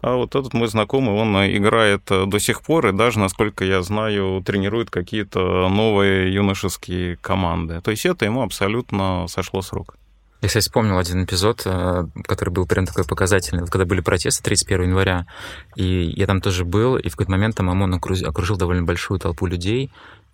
[0.03, 4.41] А вот этот мой знакомый, он играет до сих пор, и даже, насколько я знаю,
[4.43, 7.81] тренирует какие-то новые юношеские команды.
[7.81, 9.95] То есть это ему абсолютно сошло с рук.
[10.41, 13.65] Я, кстати, вспомнил один эпизод, э, который был прям такой показательный.
[13.67, 15.27] Когда были протесты 31 января,
[15.75, 19.45] и я там тоже был, и в какой-то момент там ОМОН окружил довольно большую толпу
[19.45, 19.91] людей,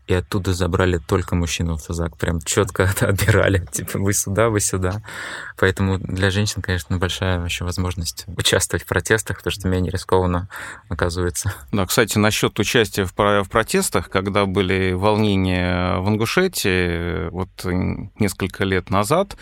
[0.08, 2.16] и оттуда забрали только мужчину в Тазак.
[2.16, 3.66] Прям четко отбирали.
[3.72, 5.02] Типа, вы сюда, вы сюда.
[5.58, 10.48] Поэтому для женщин, конечно, большая вообще возможность участвовать в протестах, потому что менее рискованно
[10.88, 11.54] оказывается.
[11.74, 17.50] Да, кстати, насчет участия в, в протестах, когда были волнения в Ингушетии, вот
[18.18, 19.36] несколько лет назад,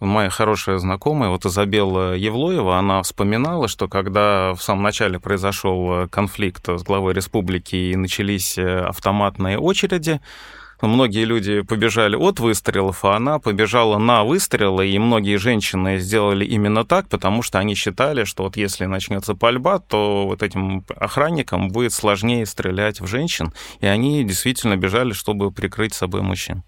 [0.00, 6.08] Моя хорошая знакомая, вот Изабелла Евлоева, она вспоминала, что когда в самом начале произошел э,
[6.08, 10.20] конфликт с главой республики и начались э, автоматные очереди,
[10.82, 16.84] многие люди побежали от выстрелов, а она побежала на выстрелы, и многие женщины сделали именно
[16.84, 21.94] так, потому что они считали, что вот если начнется пальба, то вот этим охранникам будет
[21.94, 26.64] сложнее стрелять в женщин, и они действительно бежали, чтобы прикрыть собой мужчин.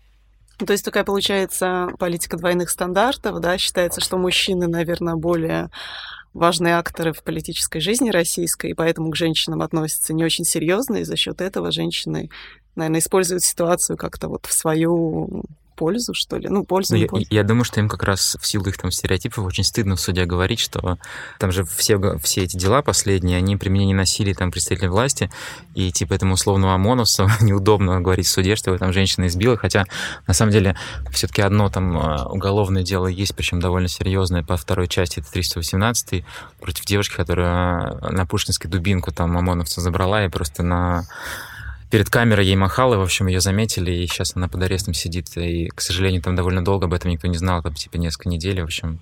[0.61, 5.71] Ну, то есть такая получается политика двойных стандартов, да, считается, что мужчины, наверное, более
[6.35, 11.05] важные акторы в политической жизни российской, и поэтому к женщинам относятся не очень серьезно, и
[11.05, 12.29] за счет этого женщины,
[12.75, 15.45] наверное, используют ситуацию как-то вот в свою
[15.79, 16.49] пользу, что ли?
[16.49, 17.27] Ну, пользу, ну, я, пользу.
[17.31, 20.25] я думаю, что им как раз в силу их там стереотипов очень стыдно в суде
[20.25, 20.99] говорить, что
[21.39, 25.31] там же все, все эти дела последние, они при мне не носили там представители власти,
[25.75, 29.85] и типа этому условному ОМОНовцу неудобно говорить в суде, что его там женщина избила, хотя
[30.27, 30.77] на самом деле
[31.13, 36.25] все-таки одно там а, уголовное дело есть, причем довольно серьезное по второй части, это 318
[36.61, 41.05] против девушки, которая на Пушкинской дубинку там ОМОНовца забрала и просто на
[41.91, 45.37] перед камерой ей махала, в общем, ее заметили, и сейчас она под арестом сидит.
[45.37, 48.61] И, к сожалению, там довольно долго об этом никто не знал, там, типа, несколько недель,
[48.61, 49.01] в общем.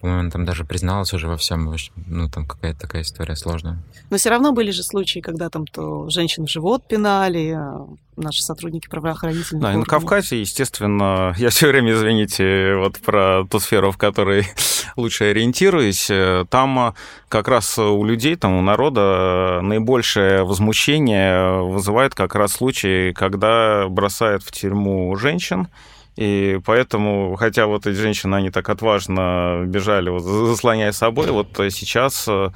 [0.00, 1.74] По-моему, она там даже призналась уже во всем.
[2.06, 3.78] Ну, там какая-то такая история сложная.
[4.10, 8.42] Но все равно были же случаи, когда там то женщин в живот пинали, а наши
[8.42, 13.90] сотрудники правоохранительных Да, и на Кавказе, естественно, я все время, извините, вот про ту сферу,
[13.90, 14.46] в которой
[14.96, 16.92] лучше ориентируюсь, э, там э,
[17.28, 24.42] как раз у людей, там у народа наибольшее возмущение вызывает как раз случаи, когда бросают
[24.42, 25.68] в тюрьму женщин,
[26.18, 32.26] и поэтому, хотя вот эти женщины, они так отважно бежали, вот, заслоняя собой, вот сейчас
[32.26, 32.50] э,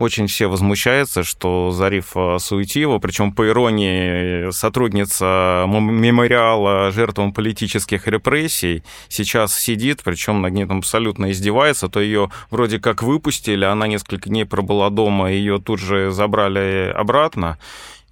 [0.00, 9.56] очень все возмущаются, что Зариф Суетиева, причем по иронии сотрудница мемориала жертвам политических репрессий, сейчас
[9.56, 14.44] сидит, причем над ней там абсолютно издевается, то ее вроде как выпустили, она несколько дней
[14.44, 17.58] пробыла дома, ее тут же забрали обратно.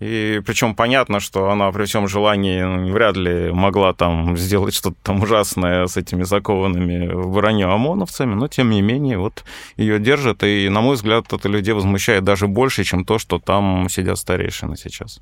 [0.03, 4.97] И причем понятно, что она при всем желании ну, вряд ли могла там сделать что-то
[5.01, 9.45] там ужасное с этими закованными в броню ОМОНовцами, но тем не менее вот
[9.77, 13.89] ее держат, и, на мой взгляд, это людей возмущает даже больше, чем то, что там
[13.89, 15.21] сидят старейшины сейчас.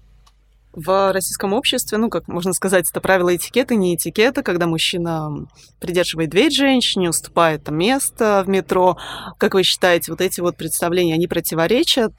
[0.72, 5.46] В российском обществе, ну, как можно сказать, это правило этикеты, не этикета, когда мужчина
[5.78, 8.96] придерживает дверь женщине, уступает там место в метро.
[9.36, 12.14] Как вы считаете, вот эти вот представления, они противоречат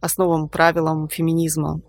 [0.00, 1.80] основам, правилам феминизма?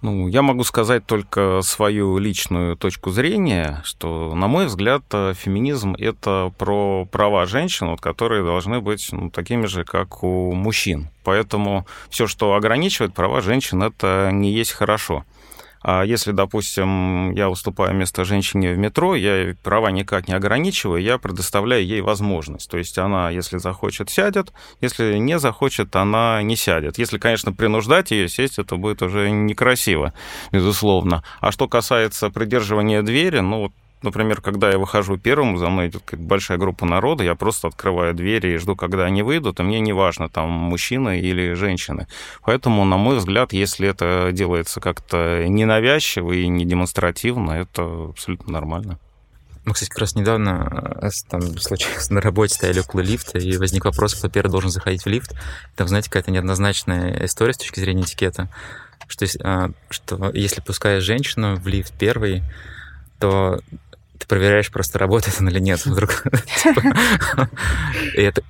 [0.00, 6.52] Ну, я могу сказать только свою личную точку зрения, что, на мой взгляд, феминизм— это
[6.56, 11.08] про права женщин, вот, которые должны быть ну, такими же, как у мужчин.
[11.24, 15.24] Поэтому все, что ограничивает права женщин, это не есть хорошо.
[15.90, 21.16] А если, допустим, я уступаю место женщине в метро, я права никак не ограничиваю, я
[21.16, 22.70] предоставляю ей возможность.
[22.70, 26.98] То есть она, если захочет, сядет, если не захочет, она не сядет.
[26.98, 30.12] Если, конечно, принуждать ее сесть, это будет уже некрасиво,
[30.52, 31.24] безусловно.
[31.40, 36.58] А что касается придерживания двери, ну, например, когда я выхожу первым, за мной идет большая
[36.58, 40.28] группа народа, я просто открываю двери и жду, когда они выйдут, и мне не важно,
[40.28, 42.06] там, мужчины или женщины.
[42.42, 48.98] Поэтому, на мой взгляд, если это делается как-то ненавязчиво и не демонстративно, это абсолютно нормально.
[49.68, 53.84] Мы, кстати, как раз недавно э, там случилось на работе стояли около лифта, и возник
[53.84, 55.34] вопрос, кто первый должен заходить в лифт.
[55.76, 58.48] Там, знаете, какая-то неоднозначная история с точки зрения этикета,
[59.08, 62.42] что, а, что если пускаешь женщину в лифт первый,
[63.18, 63.60] то
[64.18, 66.24] ты проверяешь просто, работает он или нет вдруг.
[66.62, 66.82] Типа.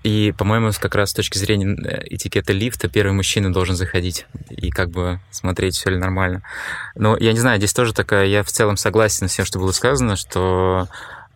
[0.03, 4.71] и, по-моему, как раз с точки зрения э, этикета лифта первый мужчина должен заходить и
[4.71, 6.43] как бы смотреть, все ли нормально.
[6.95, 9.73] Но я не знаю, здесь тоже такая, я в целом согласен с тем, что было
[9.73, 10.89] сказано, что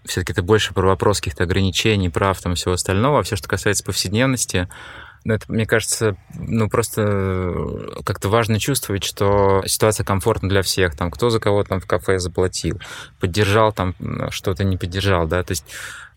[0.04, 3.84] все-таки это больше про вопрос каких-то ограничений, прав там всего остального, а все, что касается
[3.84, 4.68] повседневности,
[5.24, 10.96] ну, это, мне кажется, ну, просто э, как-то важно чувствовать, что ситуация комфортна для всех.
[10.96, 12.80] Там, кто за кого там в кафе заплатил,
[13.20, 13.94] поддержал там
[14.30, 15.42] что-то, не поддержал, да.
[15.44, 15.64] То есть,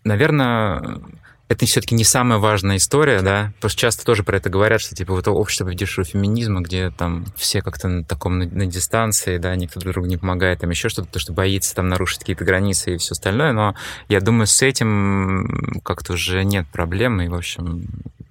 [0.02, 1.00] наверное,
[1.48, 5.14] это все-таки не самая важная история, да, что часто тоже про это говорят, что типа
[5.14, 9.78] вот общество победившего феминизма, где там все как-то на таком на, на дистанции, да, никто
[9.78, 12.98] друг другу не помогает, там еще что-то, то, что боится там нарушить какие-то границы и
[12.98, 13.76] все остальное, но
[14.08, 17.86] я думаю, с этим как-то уже нет проблем, и, в общем,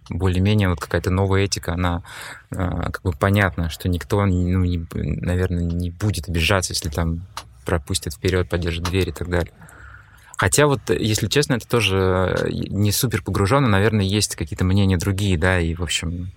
[0.09, 2.03] более-менее вот какая-то новая этика, она
[2.51, 7.25] э, как бы понятна, что никто, ну, не, наверное, не будет обижаться, если там
[7.65, 9.51] пропустит вперед, поддержит дверь и так далее.
[10.37, 15.59] Хотя вот, если честно, это тоже не супер погруженно, наверное, есть какие-то мнения другие, да,
[15.59, 16.31] и, в общем,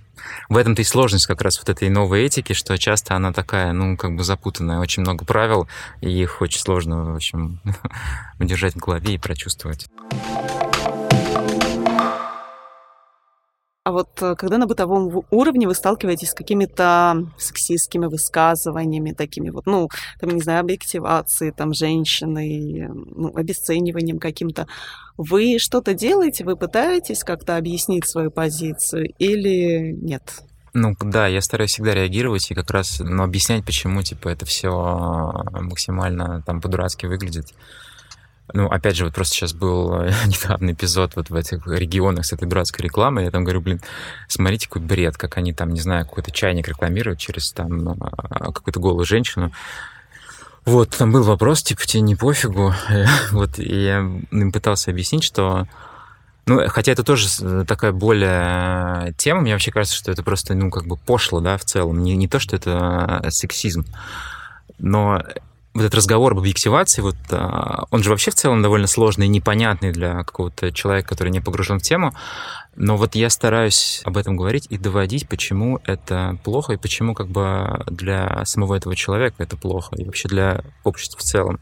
[0.49, 3.97] в этом-то и сложность как раз вот этой новой этики, что часто она такая, ну,
[3.97, 5.69] как бы запутанная, очень много правил,
[6.01, 7.61] и их очень сложно, в общем,
[8.39, 9.89] удержать в голове и прочувствовать.
[13.89, 19.65] А вот э, когда на бытовом уровне вы сталкиваетесь с какими-то сексистскими высказываниями, такими вот,
[19.65, 19.89] ну,
[20.21, 24.67] там, не знаю, объективацией там женщины, ну, обесцениванием каким-то,
[25.17, 30.43] вы что-то делаете, вы пытаетесь как-то объяснить свою позицию или нет?
[30.75, 34.69] Ну да, я стараюсь всегда реагировать и как раз ну, объяснять, почему типа это все
[34.71, 37.55] максимально там по-дурацки выглядит.
[38.55, 42.33] Ну, опять же, вот просто сейчас был э, недавний эпизод вот в этих регионах с
[42.33, 43.25] этой дурацкой рекламой.
[43.25, 43.81] Я там говорю, блин,
[44.27, 48.53] смотрите, какой бред, как они там, не знаю, какой-то чайник рекламируют через там ну, а,
[48.53, 49.53] какую-то голую женщину.
[50.65, 52.75] Вот, там был вопрос, типа, тебе не пофигу.
[53.33, 55.67] вот, и я им пытался объяснить, что
[56.49, 60.71] ну, хотя это тоже э, такая более тема, мне вообще кажется, что это просто, ну,
[60.71, 62.03] как бы пошло, да, в целом.
[62.03, 63.85] Не, не то, что это э, сексизм,
[64.79, 65.23] но
[65.79, 69.29] вот этот разговор об объективации, вот, а, он же вообще в целом довольно сложный и
[69.29, 72.13] непонятный для какого-то человека, который не погружен в тему.
[72.77, 77.29] Но вот я стараюсь об этом говорить и доводить, почему это плохо и почему как
[77.29, 81.61] бы для самого этого человека это плохо и вообще для общества в целом.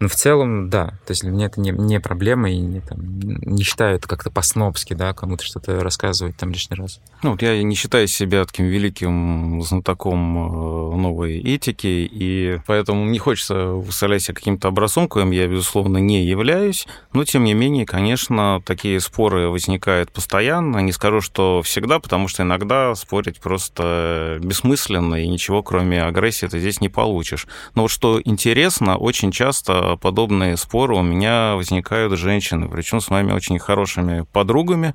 [0.00, 3.20] Но в целом, да, то есть для меня это не, не проблема, и не, там,
[3.20, 7.00] не считаю это как-то по-снобски, да, кому-то что-то рассказывать там лишний раз.
[7.22, 13.18] Ну, вот я не считаю себя таким великим знатоком э, новой этики, и поэтому не
[13.18, 18.62] хочется выставлять себя каким-то образцом, коим я, безусловно, не являюсь, но, тем не менее, конечно,
[18.64, 25.28] такие споры возникают постоянно, не скажу, что всегда, потому что иногда спорить просто бессмысленно, и
[25.28, 27.46] ничего, кроме агрессии, ты здесь не получишь.
[27.74, 33.32] Но вот что интересно, очень часто подобные споры у меня возникают женщины, причем с моими
[33.32, 34.94] очень хорошими подругами,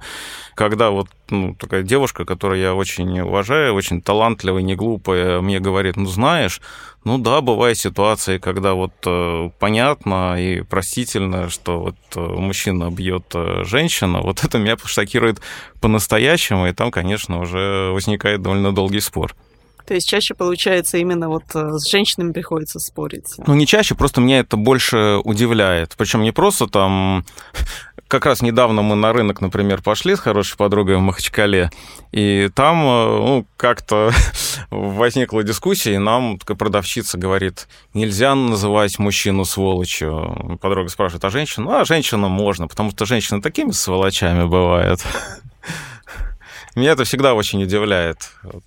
[0.55, 5.97] когда вот ну, такая девушка, которую я очень уважаю, очень талантливая, не глупая, мне говорит,
[5.97, 6.62] ну знаешь,
[7.03, 13.25] ну да, бывают ситуации, когда вот э, понятно и простительно, что вот э, мужчина бьет
[13.36, 15.41] э, женщину, вот это меня шокирует
[15.81, 19.36] по-настоящему, и там, конечно, уже возникает довольно долгий спор.
[19.86, 23.36] То есть чаще получается именно вот э, с женщинами приходится спорить.
[23.45, 25.93] Ну, не чаще, просто меня это больше удивляет.
[25.98, 27.26] Причем не просто там...
[28.08, 31.71] Как раз недавно мы на рынок, например, пошли с хорошей подругой в Махачкале,
[32.12, 34.12] и там э, ну, как-то
[34.69, 40.58] возникла дискуссия, и нам такая продавщица говорит, нельзя называть мужчину сволочью.
[40.62, 41.71] Подруга спрашивает, а женщину?
[41.71, 45.04] Ну, а женщину можно, потому что женщины такими сволочами бывают.
[46.76, 48.30] Меня это всегда очень удивляет.
[48.43, 48.63] Вот.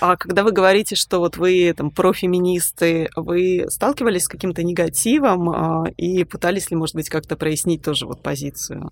[0.00, 5.84] А когда вы говорите, что вот вы там профеминисты, вы сталкивались с каким-то негативом а,
[5.96, 8.90] и пытались ли, может быть, как-то прояснить тоже вот позицию?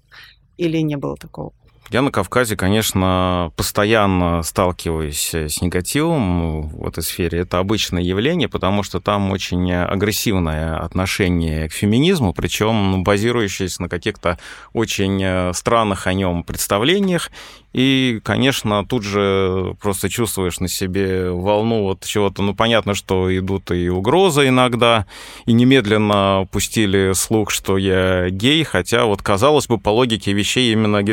[0.56, 1.52] Или не было такого?
[1.90, 7.40] Я на Кавказе, конечно, постоянно сталкиваюсь с негативом в этой сфере.
[7.40, 14.38] Это обычное явление, потому что там очень агрессивное отношение к феминизму, причем базирующееся на каких-то
[14.72, 17.33] очень странных о нем представлениях.
[17.72, 23.70] И, конечно, тут же просто чувствуешь на себе волну вот чего-то, ну, понятно, что идут
[23.70, 25.07] и угрозы иногда,
[25.47, 31.05] и немедленно пустили слух, что я гей, хотя вот, казалось бы, по логике вещей именно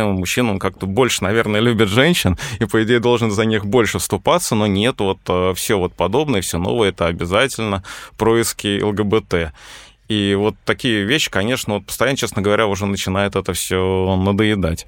[0.00, 4.54] гетеросексуальным мужчинам как-то больше, наверное, любят женщин, и, по идее, должен за них больше вступаться,
[4.54, 7.82] но нет, вот э, все вот подобное, все новое, это обязательно
[8.16, 9.52] происки ЛГБТ.
[10.08, 14.86] И вот такие вещи, конечно, вот постоянно, честно говоря, уже начинает это все надоедать.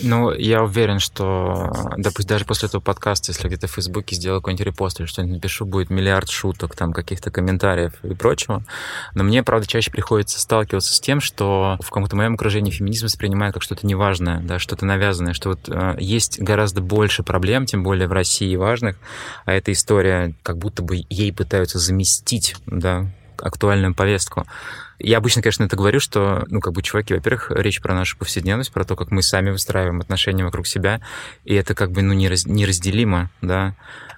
[0.00, 4.66] Ну, я уверен, что, допустим, даже после этого подкаста, если где-то в Фейсбуке сделаю какой-нибудь
[4.66, 8.62] репост или что-нибудь напишу, будет миллиард шуток, там, каких-то комментариев и прочего.
[9.14, 13.54] Но мне, правда, чаще приходится сталкиваться с тем, что в каком-то моем окружении феминизм воспринимает
[13.54, 18.08] как что-то неважное, да, что-то навязанное, что вот э, есть гораздо больше проблем, тем более
[18.08, 18.96] в России важных,
[19.44, 23.06] а эта история как будто бы ей пытаются заместить, да,
[23.42, 24.46] актуальную повестку.
[24.98, 28.72] Я обычно, конечно, это говорю, что, ну, как бы, чуваки, во-первых, речь про нашу повседневность,
[28.72, 31.00] про то, как мы сами выстраиваем отношения вокруг себя,
[31.44, 33.74] и это как бы, ну, нераз, неразделимо, да.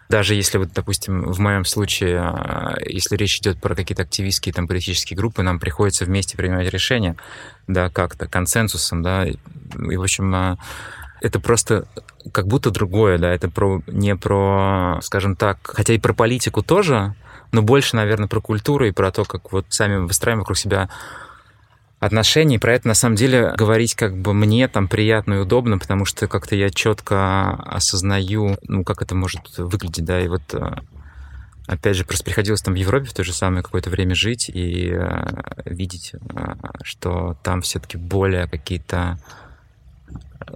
[0.08, 4.66] Даже если, вот, допустим, в моем случае, а, если речь идет про какие-то активистские там
[4.66, 7.14] политические группы, нам приходится вместе принимать решения,
[7.68, 9.36] да, как-то консенсусом, да, и,
[9.74, 10.58] в общем, а,
[11.20, 11.86] это просто
[12.32, 17.14] как будто другое, да, это про, не про, скажем так, хотя и про политику тоже,
[17.52, 20.88] но больше, наверное, про культуру и про то, как вот сами выстраиваем вокруг себя
[21.98, 22.56] отношения.
[22.56, 26.04] И про это, на самом деле, говорить как бы мне там приятно и удобно, потому
[26.04, 30.76] что как-то я четко осознаю, ну, как это может выглядеть, да, и вот э,
[31.66, 34.90] опять же, просто приходилось там в Европе в то же самое какое-то время жить и
[34.92, 39.18] э, видеть, э, что там все-таки более какие-то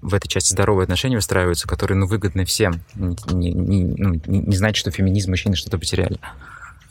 [0.00, 2.80] в этой части здоровые отношения выстраиваются, которые, ну, выгодны всем.
[2.94, 6.18] Не, не, ну, не, не значит, что феминизм мужчины что-то потеряли.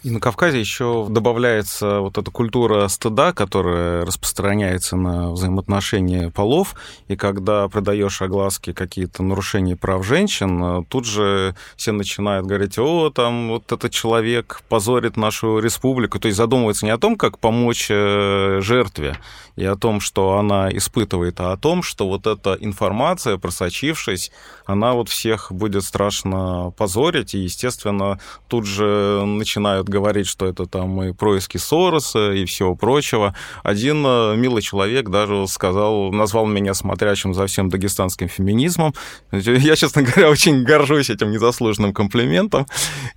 [0.03, 6.75] И на Кавказе еще добавляется вот эта культура стыда, которая распространяется на взаимоотношения полов.
[7.07, 13.47] И когда продаешь огласки какие-то нарушения прав женщин, тут же все начинают говорить, о, там
[13.47, 16.19] вот этот человек позорит нашу республику.
[16.19, 19.15] То есть задумывается не о том, как помочь э, жертве,
[19.55, 24.31] и о том, что она испытывает, а о том, что вот эта информация, просочившись,
[24.65, 31.01] она вот всех будет страшно позорить, и, естественно, тут же начинают говорить, что это там
[31.03, 33.35] и происки Сороса и всего прочего.
[33.63, 38.93] Один э, милый человек даже сказал, назвал меня смотрящим за всем дагестанским феминизмом.
[39.31, 42.65] Я, честно говоря, очень горжусь этим незаслуженным комплиментом.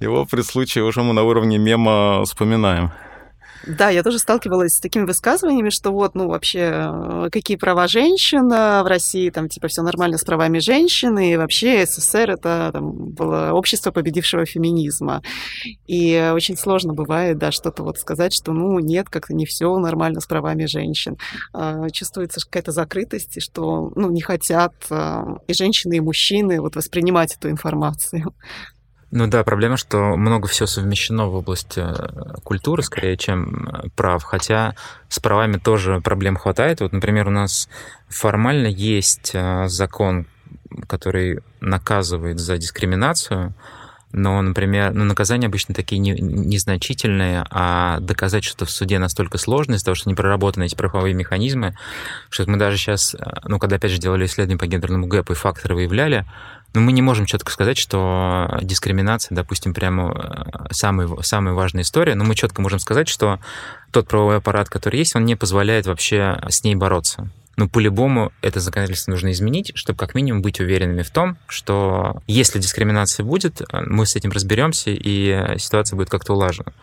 [0.01, 2.91] Его при случае уже мы на уровне мема вспоминаем.
[3.67, 8.49] Да, я тоже сталкивалась с такими высказываниями, что вот, ну, вообще, э, какие права женщин
[8.49, 13.53] в России, там, типа, все нормально с правами женщин, и вообще СССР это там, было
[13.53, 15.23] общество победившего феминизма.
[15.87, 20.21] И очень сложно бывает, да, что-то вот сказать, что, ну, нет, как-то не все нормально
[20.21, 21.17] с правами женщин.
[21.53, 27.35] А, чувствуется какая-то закрытость, что, ну, не хотят а, и женщины, и мужчины вот воспринимать
[27.37, 28.35] эту информацию.
[29.13, 34.25] Ну да, проблема, что много всего совмещено в области э, культуры, скорее, чем э, прав.
[34.25, 34.75] Хотя
[35.09, 36.81] с правами тоже проблем хватает.
[36.81, 37.69] Вот, например, у нас
[38.09, 40.27] формально есть э, закон,
[40.89, 43.55] который наказывает за дискриминацию,
[44.11, 49.75] но, например, ну, наказания обычно такие не, незначительные, а доказать что-то в суде настолько сложно
[49.75, 51.77] из-за того, что не проработаны эти правовые механизмы,
[52.29, 55.77] что мы даже сейчас, ну, когда, опять же, делали исследование по гендерному гэпу и факторы
[55.77, 56.25] выявляли,
[56.77, 62.23] но мы не можем четко сказать, что дискриминация, допустим, прямо самая, самая важная история, но
[62.25, 63.41] мы четко можем сказать, что
[63.93, 67.31] тот правовой аппарат, который есть, он не позволяет вообще с ней бороться.
[67.57, 72.59] Но по-любому это законодательство нужно изменить, чтобы как минимум быть уверенными в том, что если
[72.59, 76.75] дискриминация будет, мы с этим разберемся, и ситуация будет как-то улажена.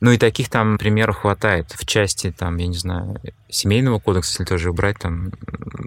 [0.00, 1.72] Ну и таких там примеров хватает.
[1.72, 3.20] В части, там, я не знаю,
[3.50, 5.32] семейного кодекса, если тоже убрать, там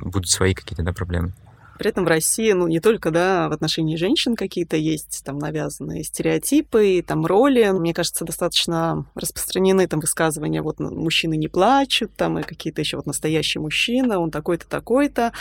[0.03, 1.33] будут свои какие-то да, проблемы.
[1.79, 6.03] При этом в России, ну, не только, да, в отношении женщин какие-то есть там навязанные
[6.03, 7.69] стереотипы там роли.
[7.71, 13.05] Мне кажется, достаточно распространены там высказывания, вот мужчины не плачут, там, и какие-то еще вот
[13.05, 15.31] настоящий мужчина, он такой-то, такой-то.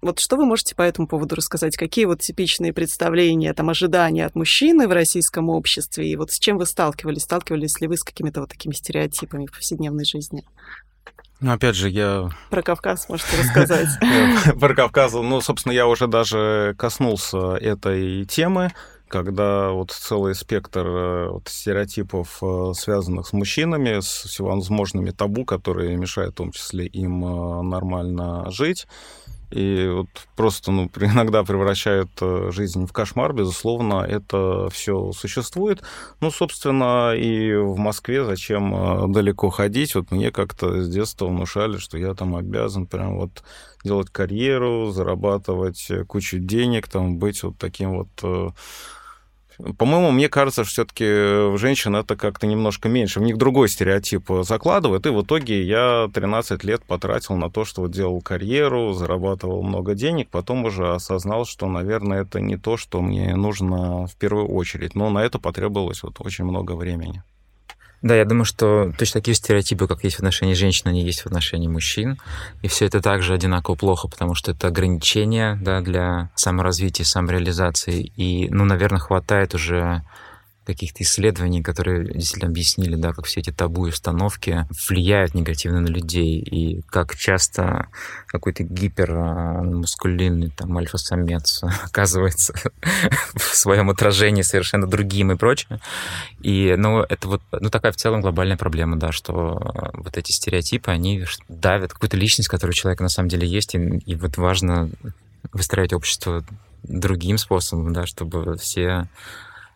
[0.00, 1.76] Вот что вы можете по этому поводу рассказать?
[1.76, 6.08] Какие вот типичные представления, там, ожидания от мужчины в российском обществе?
[6.08, 7.22] И вот с чем вы сталкивались?
[7.22, 10.44] Сталкивались ли вы с какими-то вот такими стереотипами в повседневной жизни?
[11.40, 12.28] Ну, опять же, я...
[12.50, 13.88] Про Кавказ можете рассказать.
[14.60, 18.72] Про Кавказ, ну, собственно, я уже даже коснулся этой темы,
[19.08, 25.96] когда вот целый спектр э, вот, стереотипов, э, связанных с мужчинами, с всевозможными табу, которые
[25.96, 28.86] мешают в том числе им э, нормально жить.
[29.50, 35.82] И вот просто ну, иногда превращают э, жизнь в кошмар, безусловно, это все существует.
[36.20, 39.94] Ну, собственно, и в Москве зачем э, далеко ходить?
[39.94, 43.42] Вот мне как-то с детства внушали, что я там обязан прям вот
[43.84, 48.54] делать карьеру, зарабатывать кучу денег, там быть вот таким вот
[49.78, 53.20] по-моему, мне кажется, что все-таки в женщин это как-то немножко меньше.
[53.20, 55.06] В них другой стереотип закладывает.
[55.06, 60.28] И в итоге я 13 лет потратил на то, что делал карьеру, зарабатывал много денег,
[60.30, 64.94] потом уже осознал, что, наверное, это не то, что мне нужно в первую очередь.
[64.94, 67.22] Но на это потребовалось вот очень много времени.
[68.02, 71.26] Да, я думаю, что точно такие стереотипы, как есть в отношении женщин, они есть в
[71.26, 72.18] отношении мужчин.
[72.62, 78.10] И все это также одинаково плохо, потому что это ограничение да, для саморазвития, самореализации.
[78.16, 80.02] И, ну, наверное, хватает уже
[80.72, 85.88] каких-то исследований, которые действительно объяснили, да, как все эти табу и установки влияют негативно на
[85.88, 87.88] людей, и как часто
[88.26, 92.54] какой-то гипермускулинный там альфа-самец оказывается
[93.34, 95.80] в своем отражении совершенно другим и прочее.
[96.40, 100.90] И, ну, это вот, ну, такая в целом глобальная проблема, да, что вот эти стереотипы,
[100.90, 104.90] они давят какую-то личность, которая у человека на самом деле есть, и, и вот важно
[105.52, 106.44] выстраивать общество
[106.82, 109.08] другим способом, да, чтобы все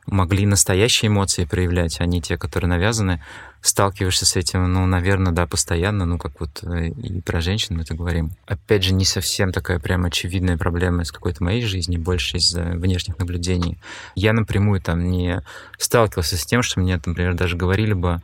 [0.06, 3.22] могли настоящие эмоции проявлять, а не те, которые навязаны.
[3.60, 7.82] Сталкиваешься с этим, ну, наверное, да, постоянно, ну, как вот э, и про женщин мы
[7.82, 8.32] это говорим.
[8.46, 13.18] Опять же, не совсем такая прям очевидная проблема из какой-то моей жизни, больше из внешних
[13.18, 13.78] наблюдений.
[14.14, 15.42] Я напрямую там не
[15.78, 18.20] сталкивался с тем, что мне, например, даже говорили бы,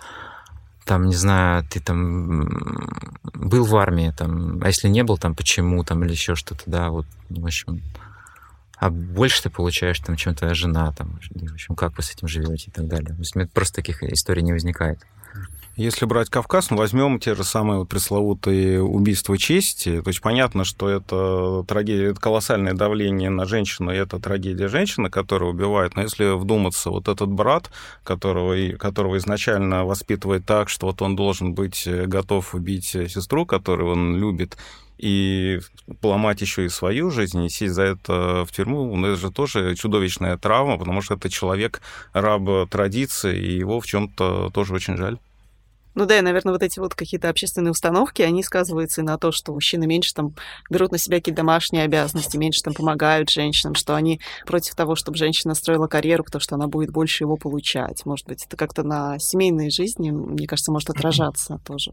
[0.84, 2.48] там, не знаю, ты там
[3.22, 6.90] был в армии, там, а если не был, там, почему, там, или еще что-то, да,
[6.90, 7.80] вот, в общем,
[8.80, 12.28] а больше ты получаешь, там, чем твоя жена, там, в общем, как вы с этим
[12.28, 13.14] живете и так далее.
[13.14, 14.98] То есть просто таких историй не возникает.
[15.76, 20.02] Если брать Кавказ, мы возьмем те же самые пресловутые убийства чести.
[20.02, 25.10] То есть понятно, что это трагедия, это колоссальное давление на женщину, и это трагедия женщины,
[25.10, 25.94] которая убивает.
[25.94, 27.70] Но если вдуматься, вот этот брат,
[28.02, 34.16] которого, которого изначально воспитывает так, что вот он должен быть готов убить сестру, которую он
[34.16, 34.58] любит,
[35.00, 35.60] и
[36.00, 39.74] поломать еще и свою жизнь, и сесть за это в тюрьму, ну, это же тоже
[39.74, 41.80] чудовищная травма, потому что это человек
[42.12, 45.18] раб традиции, и его в чем-то тоже очень жаль.
[45.94, 49.32] Ну да, и, наверное, вот эти вот какие-то общественные установки, они сказываются и на то,
[49.32, 50.34] что мужчины меньше там
[50.70, 55.18] берут на себя какие-то домашние обязанности, меньше там помогают женщинам, что они против того, чтобы
[55.18, 58.06] женщина строила карьеру, потому что она будет больше его получать.
[58.06, 61.92] Может быть, это как-то на семейной жизни, мне кажется, может отражаться тоже.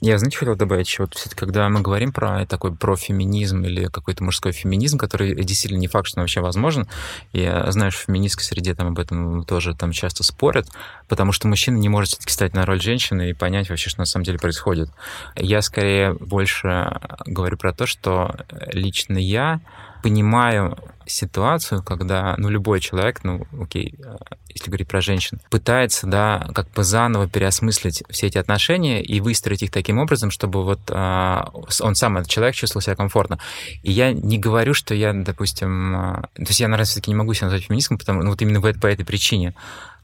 [0.00, 4.24] Я, знаете, хотел добавить еще, вот когда мы говорим про такой про феминизм или какой-то
[4.24, 6.88] мужской феминизм, который действительно не факт, что он вообще возможен,
[7.32, 10.68] я знаю, что в феминистской среде там об этом тоже там часто спорят,
[11.08, 14.06] потому что мужчина не может все-таки стать на роль женщины и понять вообще, что на
[14.06, 14.90] самом деле происходит.
[15.36, 18.34] Я скорее больше говорю про то, что
[18.72, 19.60] лично я
[20.02, 20.76] понимаю
[21.06, 24.16] ситуацию, когда, ну, любой человек, ну, окей, э,
[24.48, 29.62] если говорить про женщин, пытается, да, как бы заново переосмыслить все эти отношения и выстроить
[29.62, 31.50] их таким образом, чтобы вот а,
[31.80, 33.38] он сам, этот человек, чувствовал себя комфортно.
[33.82, 37.34] И я не говорю, что я, допустим, а, то есть я, наверное, все-таки не могу
[37.34, 39.54] себя назвать феминистком, потому, ну, вот именно по, по этой причине.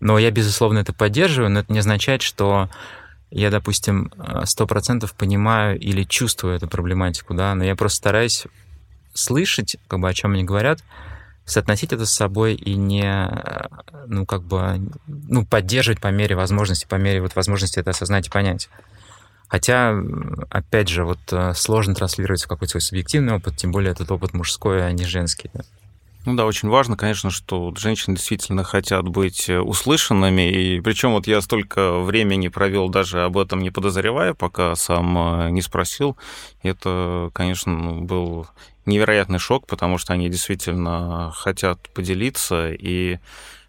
[0.00, 2.70] Но я, безусловно, это поддерживаю, но это не означает, что
[3.30, 4.10] я, допустим,
[4.44, 8.46] сто процентов понимаю или чувствую эту проблематику, да, но я просто стараюсь
[9.18, 10.80] слышать, как бы о чем они говорят,
[11.44, 13.28] соотносить это с собой и не,
[14.06, 18.30] ну, как бы, ну, поддерживать по мере возможности, по мере вот возможности это осознать и
[18.30, 18.68] понять.
[19.48, 19.98] Хотя,
[20.50, 24.86] опять же, вот э, сложно транслировать какой-то свой субъективный опыт, тем более этот опыт мужской,
[24.86, 25.50] а не женский.
[26.28, 31.26] Ну да, очень важно, конечно, что женщины действительно хотят быть э, услышанными, и причем вот
[31.26, 36.18] я столько времени провел даже об этом не подозревая, пока сам э, не спросил.
[36.62, 38.46] Это, конечно, ну, был
[38.84, 43.20] невероятный шок, потому что они действительно хотят поделиться, и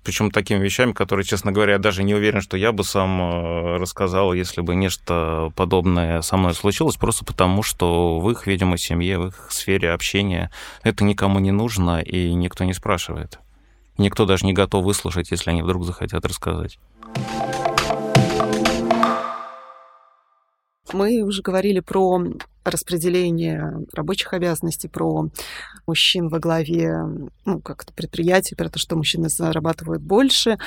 [0.09, 3.77] причем такими вещами, которые, честно говоря, я даже не уверен, что я бы сам э,
[3.77, 9.19] рассказал, если бы нечто подобное со мной случилось, просто потому что в их, видимо, семье,
[9.19, 10.49] в их сфере общения
[10.81, 13.37] это никому не нужно, и никто не спрашивает.
[13.99, 16.79] Никто даже не готов выслушать, если они вдруг захотят рассказать.
[20.91, 22.19] Мы уже говорили про
[22.69, 25.29] распределение рабочих обязанностей, про
[25.87, 27.03] мужчин во главе
[27.45, 30.57] ну, как-то предприятий, про то, что мужчины зарабатывают больше.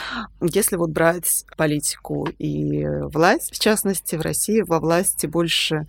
[0.40, 5.86] Если вот брать политику и власть, в частности, в России во власти больше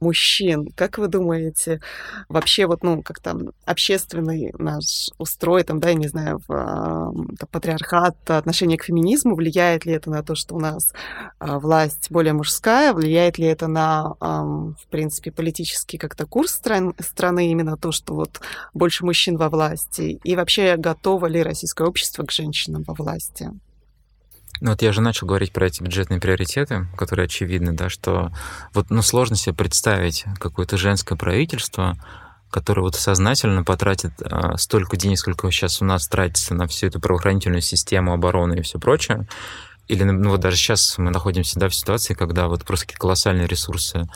[0.00, 0.68] мужчин.
[0.74, 1.80] Как вы думаете,
[2.28, 7.48] вообще вот, ну, как там общественный наш устрой, там, да, я не знаю, в, там,
[7.50, 10.92] патриархат, отношение к феминизму, влияет ли это на то, что у нас
[11.38, 16.94] а, власть более мужская, влияет ли это на, в принципе, политику политический как-то курс стран,
[16.98, 18.40] страны, именно то, что вот
[18.74, 23.50] больше мужчин во власти, и вообще готово ли российское общество к женщинам во власти?
[24.60, 28.30] Ну вот я же начал говорить про эти бюджетные приоритеты, которые очевидны, да, что
[28.74, 31.96] вот ну, сложно себе представить какое-то женское правительство,
[32.50, 37.00] которое вот сознательно потратит а, столько денег, сколько сейчас у нас тратится на всю эту
[37.00, 39.26] правоохранительную систему обороны и все прочее.
[39.86, 43.46] Или ну, вот даже сейчас мы находимся да, в ситуации, когда вот просто какие-то колоссальные
[43.46, 44.06] ресурсы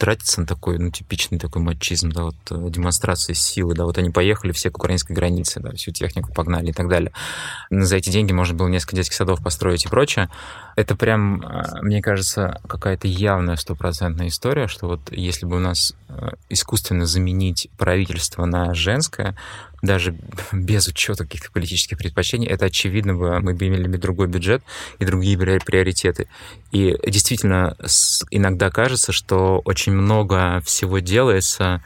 [0.00, 4.08] тратится на такой, ну, типичный такой мачизм, да, вот э, демонстрации силы, да, вот они
[4.08, 7.12] поехали все к украинской границе, да, всю технику погнали и так далее.
[7.70, 10.30] За эти деньги можно было несколько детских садов построить и прочее.
[10.74, 15.94] Это прям, э, мне кажется, какая-то явная стопроцентная история, что вот если бы у нас
[16.08, 19.36] э, искусственно заменить правительство на женское,
[19.82, 20.16] даже
[20.52, 24.62] без учета каких-то политических предпочтений, это очевидно бы, мы бы имели другой бюджет
[24.98, 26.28] и другие приоритеты.
[26.72, 27.76] И действительно,
[28.30, 31.82] иногда кажется, что очень много всего делается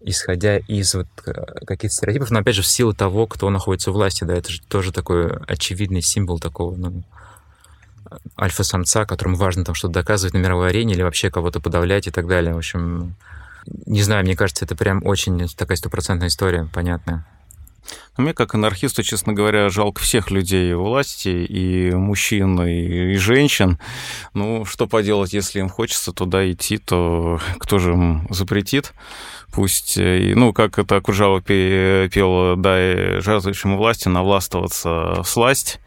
[0.00, 1.32] исходя из вот э,
[1.66, 4.60] каких-то стереотипов, но опять же в силу того, кто находится у власти, да, это же
[4.62, 7.02] тоже такой очевидный символ такого, ну,
[8.38, 12.26] альфа-самца, которому важно там что-то доказывать на мировой арене или вообще кого-то подавлять и так
[12.26, 12.54] далее.
[12.54, 13.16] В общем,
[13.86, 17.26] не знаю, мне кажется, это прям очень такая стопроцентная история, понятная.
[18.16, 23.78] Ну, мне, как анархисту, честно говоря, жалко всех людей власти, и мужчин, и, и женщин.
[24.34, 28.92] Ну, что поделать, если им хочется туда идти, то кто же им запретит?
[29.52, 35.80] Пусть, э, ну, как это Куржава пел, дай жаждущему власти навластвоваться в сласть.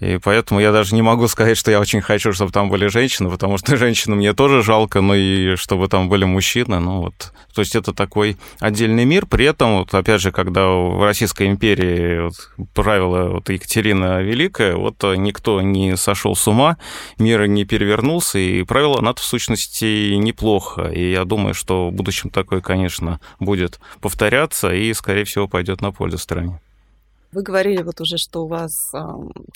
[0.00, 3.30] И поэтому я даже не могу сказать, что я очень хочу, чтобы там были женщины,
[3.30, 6.80] потому что женщины мне тоже жалко, но и чтобы там были мужчины.
[6.80, 9.26] Ну вот, то есть это такой отдельный мир.
[9.26, 12.34] При этом, вот, опять же, когда в Российской империи вот,
[12.72, 16.78] правила вот, Екатерина Великая, вот никто не сошел с ума,
[17.18, 20.88] мир не перевернулся, и правила НАТО в сущности неплохо.
[20.88, 25.92] И я думаю, что в будущем такое, конечно, будет повторяться и, скорее всего, пойдет на
[25.92, 26.60] пользу стране.
[27.32, 28.98] Вы говорили вот уже, что у вас э,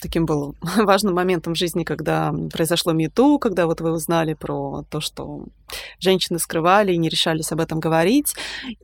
[0.01, 5.01] таким был важным моментом в жизни, когда произошло МИТУ, когда вот вы узнали про то,
[5.01, 5.45] что
[5.99, 8.35] женщины скрывали и не решались об этом говорить.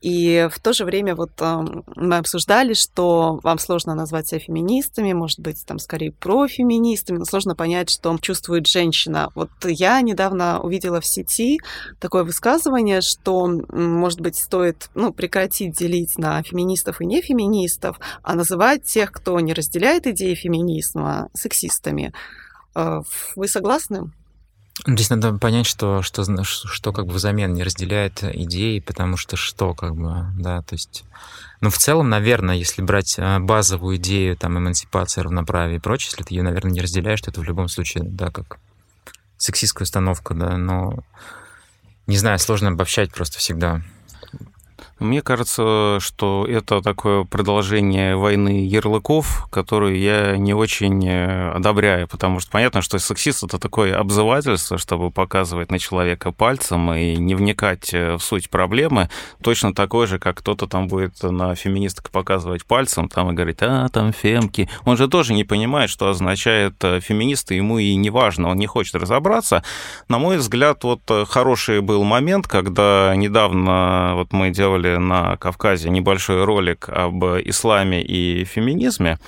[0.01, 1.65] И в то же время вот э,
[1.95, 7.55] мы обсуждали, что вам сложно назвать себя феминистами, может быть, там скорее профеминистами, но сложно
[7.55, 9.29] понять, что чувствует женщина.
[9.35, 11.59] Вот я недавно увидела в сети
[11.99, 18.61] такое высказывание, что, может быть, стоит ну, прекратить делить на феминистов и нефеминистов, а называть
[18.61, 22.13] называть тех, кто не разделяет идеи феминизма, сексистами.
[22.75, 23.01] Э,
[23.35, 24.11] вы согласны?
[24.87, 29.73] Здесь надо понять, что, что, что как бы взамен не разделяет идеи, потому что что,
[29.73, 31.03] как бы, да, то есть...
[31.59, 36.23] Ну, в целом, наверное, если брать э, базовую идею, там, эмансипации, равноправия и прочее, если
[36.23, 38.57] ты ее, наверное, не разделяешь, то это в любом случае, да, как
[39.37, 41.03] сексистская установка, да, но
[42.07, 43.81] не знаю, сложно обобщать просто всегда.
[45.01, 52.39] Мне кажется, что это такое продолжение войны ярлыков, которую я не очень э, одобряю, потому
[52.39, 57.91] что понятно, что сексист— это такое обзывательство, чтобы показывать на человека пальцем и не вникать
[57.95, 59.09] э, в суть проблемы,
[59.41, 63.89] точно такой же, как кто-то там будет на феминисток показывать пальцем там и говорить, а,
[63.89, 64.69] там фемки.
[64.85, 68.57] Он же тоже не понимает, что означает э, феминист, и ему и не важно, он
[68.57, 69.63] не хочет разобраться.
[70.09, 76.43] На мой взгляд, вот хороший был момент, когда недавно вот мы делали на Кавказе небольшой
[76.43, 79.19] ролик об исламе и феминизме.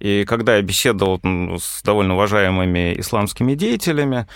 [0.00, 1.20] И когда я беседовал
[1.58, 4.26] с довольно уважаемыми исламскими деятелями,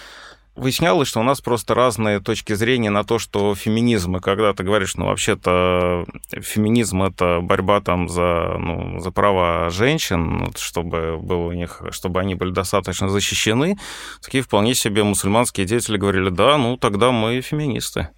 [0.55, 4.65] выяснялось, что у нас просто разные точки зрения на то, что феминизм, и когда ты
[4.65, 11.53] говоришь, ну, вообще-то феминизм— это борьба там за, ну, за права женщин, чтобы, было у
[11.53, 13.79] них, чтобы они были достаточно защищены,
[14.23, 18.09] такие вполне себе мусульманские деятели говорили, да, ну, тогда мы феминисты.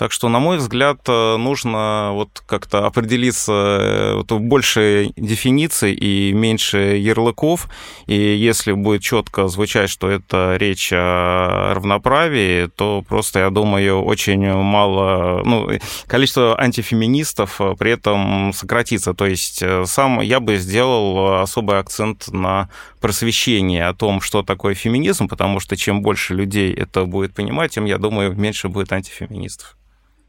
[0.00, 5.92] Так что, на мой взгляд, э, нужно вот как-то определиться э, вот в большей дефиниции
[5.92, 7.68] и меньше ярлыков.
[8.06, 14.50] И если будет четко звучать, что это речь о равноправии, то просто, я думаю, очень
[14.54, 15.68] мало, ну,
[16.06, 19.12] количество антифеминистов э, при этом сократится.
[19.12, 22.70] То есть сам я бы сделал особый акцент на
[23.02, 27.84] просвещение о том, что такое феминизм, потому что чем больше людей это будет понимать, тем,
[27.84, 29.76] я думаю, меньше будет антифеминистов.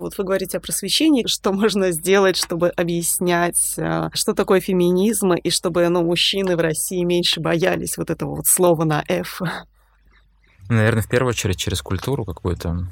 [0.01, 5.51] Вот вы говорите о просвещении, что можно сделать, чтобы объяснять, э, что такое феминизм, и
[5.51, 9.41] чтобы ну, мужчины в России меньше боялись вот этого вот слова на «F.
[10.69, 12.87] Наверное, в первую очередь через культуру какую-то.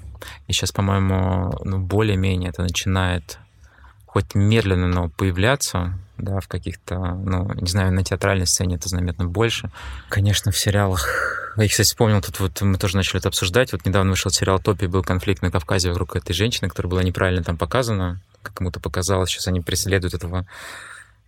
[0.47, 3.39] И сейчас, по-моему, ну, более-менее это начинает
[4.05, 9.25] хоть медленно, но появляться, да, в каких-то, ну, не знаю, на театральной сцене это заметно
[9.25, 9.71] больше.
[10.09, 11.07] Конечно, в сериалах...
[11.57, 13.71] Я, кстати, вспомнил, тут вот мы тоже начали это обсуждать.
[13.71, 17.43] Вот недавно вышел сериал «Топи», был конфликт на Кавказе вокруг этой женщины, которая была неправильно
[17.43, 19.29] там показана, как кому-то показалось.
[19.29, 20.45] Сейчас они преследуют этого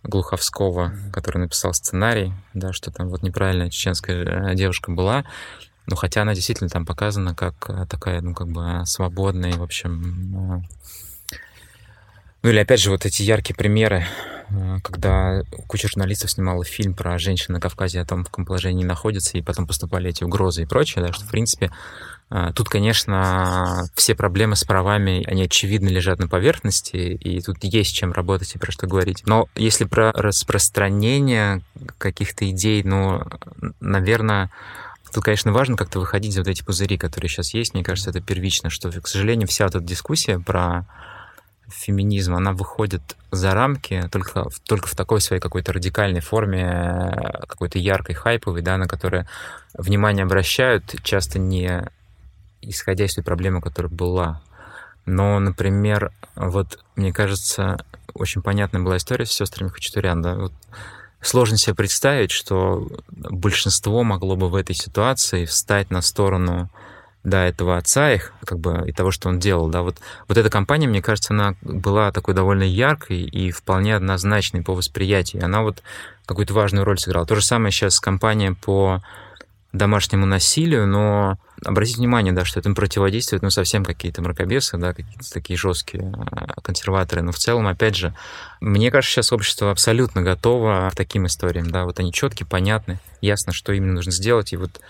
[0.02, 5.24] Глуховского, который написал сценарий, да, что там вот неправильная чеченская э, девушка была.
[5.86, 10.62] Ну, хотя она действительно там показана как э, такая, ну, как бы свободная, в общем...
[10.62, 11.38] Э,
[12.42, 14.04] ну, или, опять же, вот эти яркие примеры,
[14.82, 19.38] когда куча журналистов снимала фильм про женщин на Кавказе, о том, в каком положении находятся,
[19.38, 21.70] и потом поступали эти угрозы и прочее, да, что, в принципе,
[22.30, 27.94] а, тут, конечно, все проблемы с правами, они очевидно лежат на поверхности, и тут есть
[27.94, 29.22] чем работать и про что говорить.
[29.26, 31.62] Но если про распространение
[31.98, 33.22] каких-то идей, ну,
[33.80, 34.50] наверное,
[35.12, 37.74] Тут, конечно, важно как-то выходить из вот эти пузыри, которые сейчас есть.
[37.74, 40.86] Мне кажется, это первично, что, к сожалению, вся эта дискуссия про
[41.72, 48.14] феминизм, она выходит за рамки только, только в такой своей какой-то радикальной форме, какой-то яркой,
[48.14, 49.26] хайповой, да, на которое
[49.74, 51.90] внимание обращают, часто не
[52.60, 54.42] исходя из той проблемы, которая была.
[55.04, 60.52] Но, например, вот, мне кажется, очень понятная была история с сестрами Хачатурян, да, вот
[61.20, 66.70] сложно себе представить, что большинство могло бы в этой ситуации встать на сторону
[67.24, 69.98] да, этого отца их, как бы, и того, что он делал, да, вот,
[70.28, 75.44] вот эта компания, мне кажется, она была такой довольно яркой и вполне однозначной по восприятию,
[75.44, 75.82] она вот
[76.26, 77.26] какую-то важную роль сыграла.
[77.26, 79.02] То же самое сейчас компания по
[79.72, 85.32] домашнему насилию, но обратите внимание, да, что этому противодействуют, ну, совсем какие-то мракобесы, да, какие-то
[85.32, 87.22] такие жесткие а, консерваторы.
[87.22, 88.14] Но в целом, опять же,
[88.60, 93.52] мне кажется, сейчас общество абсолютно готово к таким историям, да, вот они четкие, понятны, ясно,
[93.52, 94.80] что именно нужно сделать, и вот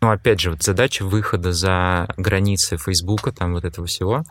[0.00, 4.24] ну, опять же, вот задача выхода за границы Фейсбука, там вот этого всего,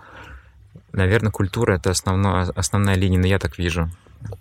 [0.92, 3.90] наверное, культура— это основная, основная линия, но я так вижу.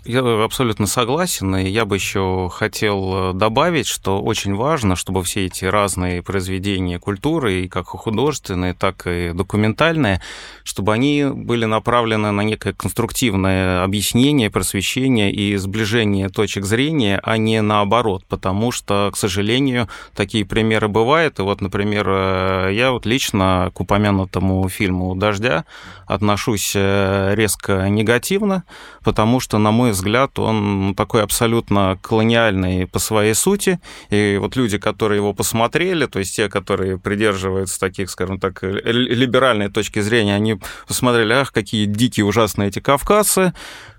[0.05, 5.47] Я абсолютно согласен, и я бы еще хотел э, добавить, что очень важно, чтобы все
[5.47, 10.21] эти разные произведения культуры, и как художественные, так и документальные,
[10.63, 17.61] чтобы они были направлены на некое конструктивное объяснение, просвещение и сближение точек зрения, а не
[17.63, 21.39] наоборот, потому что, к сожалению, такие примеры бывают.
[21.39, 25.65] И вот, например, э, я вот лично к упомянутому фильму «Дождя»
[26.07, 28.65] отношусь э, резко негативно,
[29.03, 33.79] потому что, на мой взгляд, он такой абсолютно колониальный по своей сути.
[34.11, 39.69] И вот люди, которые его посмотрели, то есть те, которые придерживаются таких, скажем так, либеральной
[39.71, 40.59] точки зрения, они
[40.89, 43.53] посмотрели, ах, какие дикие ужасные эти кавказцы,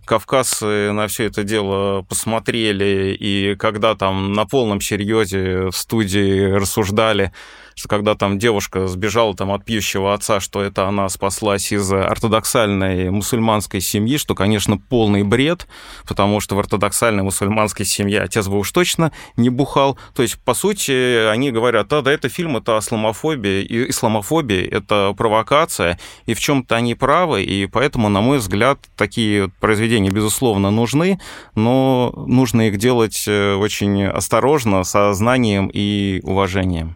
[0.05, 7.31] кавказцы на все это дело посмотрели, и когда там на полном серьезе в студии рассуждали,
[7.75, 13.11] что когда там девушка сбежала там от пьющего отца, что это она спаслась из ортодоксальной
[13.11, 15.67] мусульманской семьи, что, конечно, полный бред,
[16.07, 19.97] потому что в ортодоксальной мусульманской семье отец бы уж точно не бухал.
[20.15, 25.13] То есть, по сути, они говорят, да, да, это фильм, это исламофобия, и исламофобия, это
[25.17, 31.19] провокация, и в чем-то они правы, и поэтому, на мой взгляд, такие произведения, безусловно, нужны,
[31.55, 36.95] но нужно их делать э, очень осторожно, со знанием и уважением